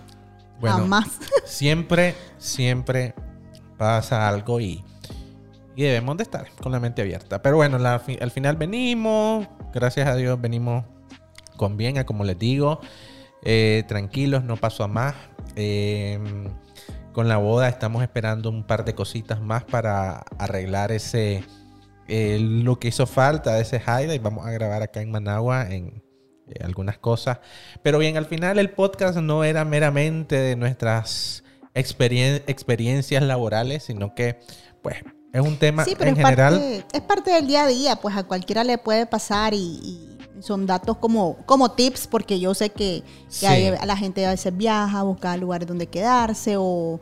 Bueno, 0.60 0.88
siempre, 1.46 2.16
siempre 2.38 3.14
pasa 3.78 4.28
algo 4.28 4.60
y, 4.60 4.84
y 5.76 5.84
debemos 5.84 6.18
de 6.18 6.24
estar 6.24 6.48
con 6.62 6.72
la 6.72 6.80
mente 6.80 7.02
abierta. 7.02 7.42
Pero 7.42 7.58
bueno, 7.58 7.78
al 7.78 8.32
final 8.32 8.58
venimos, 8.58 9.48
gracias 9.74 10.08
a 10.08 10.16
Dios 10.16 10.40
venimos 10.40 10.86
con 11.56 11.78
bien, 11.78 12.02
como 12.04 12.24
les 12.24 12.38
digo, 12.38 12.80
eh, 13.44 13.84
tranquilos, 13.88 14.44
no 14.44 14.58
pasó 14.58 14.84
a 14.84 14.88
más. 14.88 15.16
Em, 15.56 16.50
con 17.14 17.28
la 17.28 17.38
boda 17.38 17.68
estamos 17.68 18.02
esperando 18.02 18.50
un 18.50 18.64
par 18.64 18.86
de 18.86 18.96
cositas 18.96 19.42
más 19.42 19.64
para 19.64 20.24
arreglar 20.38 20.92
ese 20.92 21.44
eh, 22.08 22.38
lo 22.40 22.80
que 22.80 22.88
hizo 22.90 23.06
falta, 23.06 23.60
ese 23.60 23.78
highlight. 23.78 24.22
Vamos 24.22 24.46
a 24.46 24.52
grabar 24.52 24.82
acá 24.82 25.02
en 25.02 25.12
Managua 25.12 25.70
en 25.70 26.02
algunas 26.62 26.98
cosas. 26.98 27.40
Pero 27.84 28.00
bien, 28.00 28.18
al 28.18 28.26
final 28.26 28.60
el 28.60 28.72
podcast 28.72 29.18
no 29.18 29.44
era 29.44 29.66
meramente 29.66 30.36
de 30.36 30.56
nuestras 30.56 31.44
experiencias 31.74 33.24
laborales, 33.24 33.84
sino 33.84 34.16
que, 34.16 34.40
pues, 34.82 34.98
es 35.32 35.42
un 35.42 35.58
tema 35.58 35.86
sí, 35.86 35.96
pero 35.98 36.10
en 36.10 36.16
general. 36.16 36.54
Parte, 36.56 36.86
es 36.94 37.02
parte 37.02 37.32
del 37.32 37.48
día 37.48 37.64
a 37.64 37.68
día, 37.68 37.96
pues 37.98 38.16
a 38.18 38.24
cualquiera 38.24 38.64
le 38.64 38.78
puede 38.78 39.06
pasar 39.06 39.54
y, 39.54 40.06
son 40.42 40.66
datos 40.66 40.98
como, 40.98 41.36
como 41.46 41.72
tips, 41.72 42.08
porque 42.08 42.40
yo 42.40 42.54
sé 42.54 42.70
que, 42.70 43.04
la 43.42 43.98
gente 43.98 44.26
a 44.26 44.32
veces 44.32 44.56
viaja, 44.56 45.04
busca 45.04 45.36
lugares 45.38 45.68
donde 45.68 45.88
quedarse 45.88 46.56
o. 46.58 47.00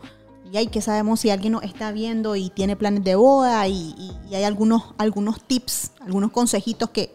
Y 0.51 0.55
hay 0.55 0.67
que 0.67 0.79
sabemos 0.79 1.19
si 1.19 1.29
alguien 1.29 1.53
nos 1.53 1.63
está 1.63 1.91
viendo 1.91 2.37
y 2.37 2.49
tiene 2.49 2.77
planes 2.77 3.03
de 3.03 3.15
boda 3.15 3.67
y, 3.67 3.93
y 4.29 4.33
hay 4.33 4.45
algunos, 4.45 4.93
algunos 4.97 5.43
tips, 5.43 5.91
algunos 5.99 6.31
consejitos 6.31 6.89
que 6.89 7.13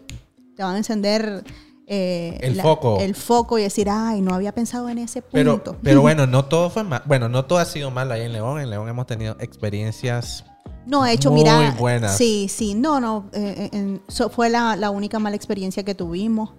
te 0.55 0.62
van 0.62 0.75
a 0.75 0.79
encender 0.79 1.42
eh, 1.87 2.38
el 2.40 2.61
foco. 2.61 2.99
El 3.01 3.14
foco 3.14 3.59
y 3.59 3.62
decir, 3.62 3.88
ay, 3.90 4.21
no 4.21 4.35
había 4.35 4.53
pensado 4.53 4.88
en 4.88 4.99
ese 4.99 5.23
punto. 5.23 5.62
Pero, 5.62 5.79
pero 5.83 6.01
bueno, 6.03 6.27
no 6.27 6.45
todo 6.45 6.71
fue 6.71 6.85
mal. 6.85 7.03
Bueno, 7.07 7.29
no 7.29 7.45
todo 7.45 7.59
ha 7.59 7.64
sido 7.64 7.90
mal 7.90 8.11
ahí 8.12 8.23
en 8.23 8.33
León. 8.33 8.61
En 8.61 8.71
León 8.71 8.88
hemos 8.88 9.07
tenido 9.07 9.37
experiencias 9.40 10.45
no, 10.87 11.07
he 11.07 11.12
hecho, 11.12 11.31
muy 11.31 11.45
buenas. 11.79 12.16
Sí, 12.16 12.49
sí, 12.49 12.75
no, 12.75 13.01
no. 13.01 13.31
Eh, 13.33 14.01
fue 14.31 14.51
la, 14.51 14.90
única 14.90 15.18
mala 15.18 15.37
experiencia 15.37 15.85
que 15.85 15.95
tuvimos. 15.95 16.51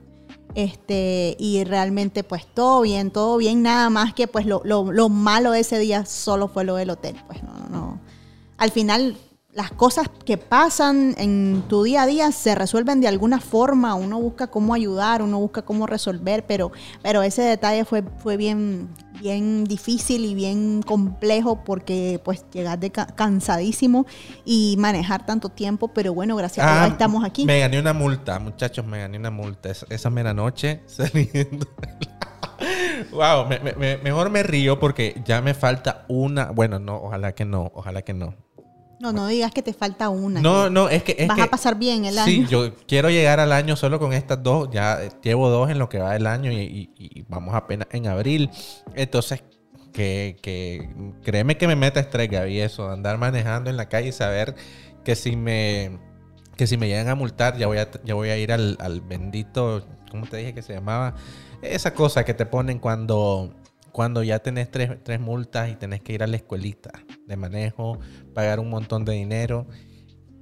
Este, 0.56 1.36
y 1.40 1.64
realmente, 1.64 2.24
pues 2.24 2.46
todo 2.46 2.82
bien, 2.82 3.12
todo 3.12 3.38
bien. 3.38 3.64
Nada 3.64 3.90
más 3.90 4.14
que, 4.14 4.28
pues 4.28 4.46
lo, 4.46 4.62
lo, 4.64 4.92
lo 4.92 5.10
malo 5.10 5.52
de 5.52 5.62
ese 5.62 5.80
día 5.80 6.06
solo 6.06 6.48
fue 6.48 6.64
lo 6.64 6.76
del 6.76 6.92
hotel. 6.92 7.16
Pues 7.28 7.44
no, 7.44 7.54
no. 7.70 8.00
Al 8.58 8.72
final, 8.72 9.18
las 9.54 9.72
cosas 9.72 10.10
que 10.26 10.38
pasan 10.38 11.14
en 11.18 11.64
tu 11.68 11.84
día 11.84 12.04
a 12.04 12.06
día 12.08 12.32
se 12.32 12.56
resuelven 12.56 13.02
de 13.02 13.08
alguna 13.08 13.40
forma, 13.40 13.94
uno 13.94 14.20
busca 14.20 14.48
cómo 14.48 14.74
ayudar, 14.74 15.22
uno 15.22 15.40
busca 15.40 15.62
cómo 15.62 15.86
resolver, 15.86 16.46
pero, 16.48 16.72
pero 17.04 17.22
ese 17.22 17.44
detalle 17.44 17.86
fue, 17.86 18.04
fue 18.18 18.36
bien, 18.36 18.90
bien 19.22 19.64
difícil 19.66 20.26
y 20.26 20.34
bien 20.34 20.82
complejo 20.82 21.64
porque 21.64 22.20
pues 22.24 22.46
llegar 22.52 22.80
de 22.80 22.92
cansadísimo 22.92 24.08
y 24.44 24.76
manejar 24.80 25.26
tanto 25.26 25.50
tiempo, 25.50 25.88
pero 25.90 26.16
bueno, 26.16 26.36
gracias 26.36 26.66
a 26.66 26.72
Dios 26.72 26.84
ah, 26.86 26.88
estamos 26.88 27.24
aquí. 27.24 27.46
Me 27.46 27.60
gané 27.60 27.80
una 27.80 27.94
multa, 27.94 28.40
muchachos, 28.40 28.86
me 28.86 29.00
gané 29.00 29.20
una 29.20 29.32
multa 29.32 29.70
esa, 29.70 29.86
esa 29.90 30.10
mera 30.10 30.34
noche 30.34 30.82
saliendo. 30.88 31.68
wow, 33.12 33.46
mejor 34.04 34.32
me 34.32 34.42
río 34.42 34.80
porque 34.80 35.22
ya 35.26 35.42
me 35.42 35.54
falta 35.54 36.06
una, 36.08 36.50
bueno, 36.50 36.80
no, 36.80 36.96
ojalá 36.96 37.34
que 37.34 37.46
no, 37.46 37.72
ojalá 37.76 38.02
que 38.02 38.14
no 38.14 38.36
No, 39.04 39.12
no 39.12 39.28
digas 39.28 39.52
que 39.52 39.62
te 39.62 39.74
falta 39.74 40.08
una. 40.08 40.40
No, 40.40 40.70
no, 40.70 40.88
es 40.88 41.04
que... 41.04 41.26
vas 41.28 41.38
a 41.38 41.48
pasar 41.48 41.78
bien 41.78 42.06
el 42.06 42.18
año. 42.18 42.26
Sí, 42.26 42.46
yo 42.50 42.74
quiero 42.88 43.10
llegar 43.10 43.42
al 43.42 43.52
año 43.52 43.76
solo 43.76 44.00
con 44.00 44.14
estas 44.14 44.42
dos. 44.42 44.70
Ya 44.72 45.02
llevo 45.22 45.50
dos 45.50 45.70
en 45.70 45.78
lo 45.78 45.90
que 45.90 46.00
va 46.00 46.14
del 46.14 46.26
año 46.26 46.54
y, 46.54 47.26
vamos 47.28 47.54
apenas 47.54 47.90
en 47.92 48.08
abril. 48.08 48.50
Entonces, 48.96 49.44
que, 49.92 50.38
que 50.42 50.90
créeme 51.22 51.58
que 51.58 51.68
me 51.68 51.76
meta 51.76 52.00
estrés, 52.00 52.30
Gaby, 52.30 52.62
eso, 52.62 52.90
andar 52.90 53.18
manejando 53.18 53.70
en 53.70 53.76
la 53.76 53.90
calle 53.90 54.08
y 54.08 54.12
saber 54.14 54.56
que 55.04 55.18
si 55.18 55.36
me 55.36 56.00
que 56.56 56.66
si 56.66 56.78
me 56.78 56.88
llegan 56.88 57.10
a 57.10 57.16
multar 57.16 57.58
ya 57.58 57.68
voy 57.68 57.80
a, 57.80 57.90
ya 58.06 58.14
voy 58.14 58.30
a 58.30 58.38
ir 58.38 58.54
al, 58.54 58.78
al 58.80 59.02
bendito, 59.02 59.86
¿cómo 60.12 60.28
te 60.28 60.38
dije 60.38 60.54
que 60.54 60.62
se 60.62 60.74
llamaba? 60.74 61.14
Esa 61.62 61.94
cosa 61.94 62.24
que 62.24 62.34
te 62.34 62.46
ponen 62.46 62.80
cuando 62.80 63.54
cuando 63.94 64.24
ya 64.24 64.40
tenés 64.40 64.72
tres, 64.72 64.92
tres, 65.04 65.20
multas 65.20 65.70
y 65.70 65.76
tenés 65.76 66.02
que 66.02 66.14
ir 66.14 66.24
a 66.24 66.28
la 66.28 66.36
escuelita 66.36 66.92
de 67.28 67.38
manejo, 67.38 68.00
pagar 68.34 68.60
un 68.60 68.70
montón 68.70 69.06
de 69.06 69.14
dinero 69.14 69.68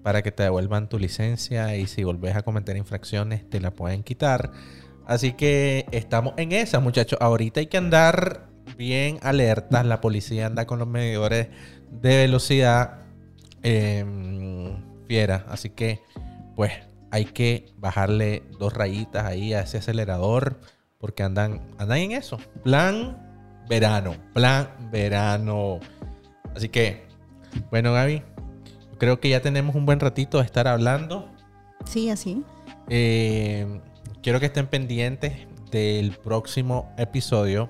para 0.03 0.23
que 0.23 0.31
te 0.31 0.43
devuelvan 0.43 0.87
tu 0.87 0.97
licencia 0.97 1.75
y 1.75 1.85
si 1.85 2.05
volvés 2.05 2.35
a 2.37 2.43
cometer 2.43 2.77
infracciones 2.77 3.47
te 3.49 3.59
la 3.59 3.71
pueden 3.71 4.03
quitar. 4.03 4.51
Así 5.05 5.33
que 5.33 5.85
estamos 5.91 6.33
en 6.37 6.53
esa, 6.53 6.79
muchachos. 6.79 7.19
Ahorita 7.21 7.59
hay 7.59 7.67
que 7.67 7.77
andar 7.77 8.47
bien 8.77 9.19
alertas. 9.21 9.85
La 9.85 9.99
policía 9.99 10.45
anda 10.45 10.65
con 10.65 10.79
los 10.79 10.87
medidores 10.87 11.49
de 11.91 12.17
velocidad 12.17 13.01
em, 13.63 14.77
fiera. 15.07 15.45
Así 15.49 15.71
que, 15.71 15.99
pues, 16.55 16.71
hay 17.11 17.25
que 17.25 17.73
bajarle 17.77 18.43
dos 18.57 18.73
rayitas 18.73 19.25
ahí 19.25 19.53
a 19.53 19.59
ese 19.59 19.79
acelerador 19.79 20.61
porque 20.97 21.23
andan, 21.23 21.61
andan 21.77 21.97
en 21.97 22.11
eso. 22.13 22.37
Plan 22.63 23.30
verano. 23.71 24.15
Plan 24.33 24.67
verano. 24.91 25.79
Así 26.53 26.67
que, 26.67 27.07
bueno, 27.69 27.93
Gaby, 27.93 28.21
creo 28.97 29.21
que 29.21 29.29
ya 29.29 29.41
tenemos 29.41 29.75
un 29.75 29.85
buen 29.85 30.01
ratito 30.01 30.39
de 30.39 30.43
estar 30.43 30.67
hablando. 30.67 31.29
Sí, 31.85 32.09
así. 32.09 32.43
Eh, 32.89 33.79
quiero 34.21 34.41
que 34.41 34.47
estén 34.47 34.67
pendientes 34.67 35.47
del 35.71 36.11
próximo 36.11 36.93
episodio. 36.97 37.69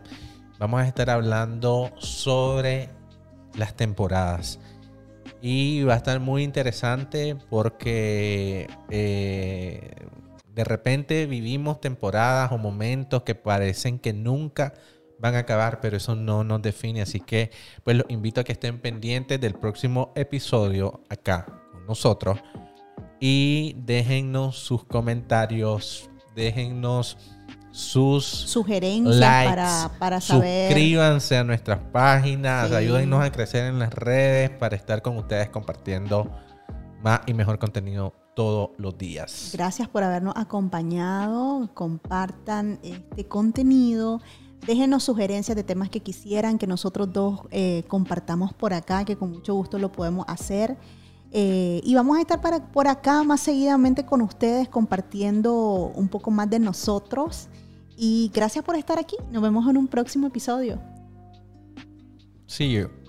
Vamos 0.58 0.82
a 0.82 0.88
estar 0.88 1.12
hablando 1.12 1.92
sobre 2.00 2.90
las 3.56 3.76
temporadas. 3.76 4.60
Y 5.40 5.84
va 5.84 5.94
a 5.94 5.98
estar 5.98 6.20
muy 6.20 6.42
interesante 6.42 7.36
porque 7.52 8.68
eh, 8.90 9.92
de 10.48 10.64
repente 10.64 11.28
vivimos 11.28 11.80
temporadas 11.80 12.52
o 12.52 12.58
momentos 12.58 13.22
que 13.22 13.36
parecen 13.36 14.00
que 14.00 14.14
nunca 14.14 14.74
van 15.22 15.36
a 15.36 15.40
acabar, 15.40 15.80
pero 15.80 15.98
eso 15.98 16.16
no 16.16 16.44
nos 16.44 16.62
define. 16.62 17.02
Así 17.02 17.20
que, 17.20 17.52
pues 17.84 17.96
los 17.96 18.06
invito 18.10 18.42
a 18.42 18.44
que 18.44 18.52
estén 18.54 18.80
pendientes 18.80 19.40
del 19.40 19.54
próximo 19.54 20.12
episodio 20.16 21.02
acá 21.10 21.46
con 21.72 21.86
nosotros. 21.86 22.40
Y 23.20 23.76
déjennos 23.78 24.58
sus 24.58 24.84
comentarios, 24.84 26.10
déjennos 26.36 27.18
sus 27.70 28.26
sugerencias 28.26 29.46
para, 29.46 29.92
para, 30.00 30.20
saber. 30.20 30.68
Suscríbanse 30.68 31.38
a 31.38 31.44
nuestras 31.44 31.80
páginas, 31.80 32.72
ayúdennos 32.72 33.24
a 33.24 33.32
crecer 33.32 33.66
en 33.66 33.80
las 33.80 33.94
redes 33.94 34.50
para 34.50 34.76
estar 34.76 35.02
con 35.02 35.18
ustedes 35.18 35.50
compartiendo 35.50 36.30
más 37.02 37.22
y 37.28 37.34
mejor 37.34 37.60
contenido 37.60 38.14
todos 38.36 38.72
los 38.78 38.98
días. 38.98 39.52
Gracias 39.54 39.88
por 39.88 40.04
habernos 40.04 40.34
acompañado. 40.36 41.70
Compartan 41.74 42.80
este 42.84 43.28
contenido 43.28 44.20
Déjenos 44.66 45.04
sugerencias 45.04 45.56
de 45.56 45.64
temas 45.64 45.90
que 45.90 46.02
quisieran 46.02 46.58
que 46.58 46.68
nosotros 46.68 47.12
dos 47.12 47.42
eh, 47.50 47.84
compartamos 47.88 48.54
por 48.54 48.74
acá, 48.74 49.06
que 49.06 49.16
con 49.16 49.32
mucho 49.32 49.56
gusto 49.56 49.80
lo 49.80 49.92
podemos 49.92 50.26
hacer. 50.28 50.78
Eh, 51.32 51.82
y 51.84 51.96
vamos 51.96 52.18
a 52.18 52.22
estar 52.22 52.42
para, 52.42 52.72
por 52.72 52.88
acá 52.88 53.24
más 53.24 53.40
seguidamente 53.40 54.06
con 54.06 54.22
ustedes 54.22 54.68
compartiendo 54.68 55.92
un 55.96 56.08
poco 56.10 56.30
más 56.30 56.50
de 56.50 56.60
nosotros. 56.60 57.48
Y 57.98 58.32
gracias 58.34 58.64
por 58.64 58.76
estar 58.76 59.00
aquí. 59.00 59.16
Nos 59.32 59.42
vemos 59.42 59.68
en 59.70 59.78
un 59.78 59.88
próximo 59.88 60.28
episodio. 60.28 60.80
See 62.48 62.72
you. 62.72 63.01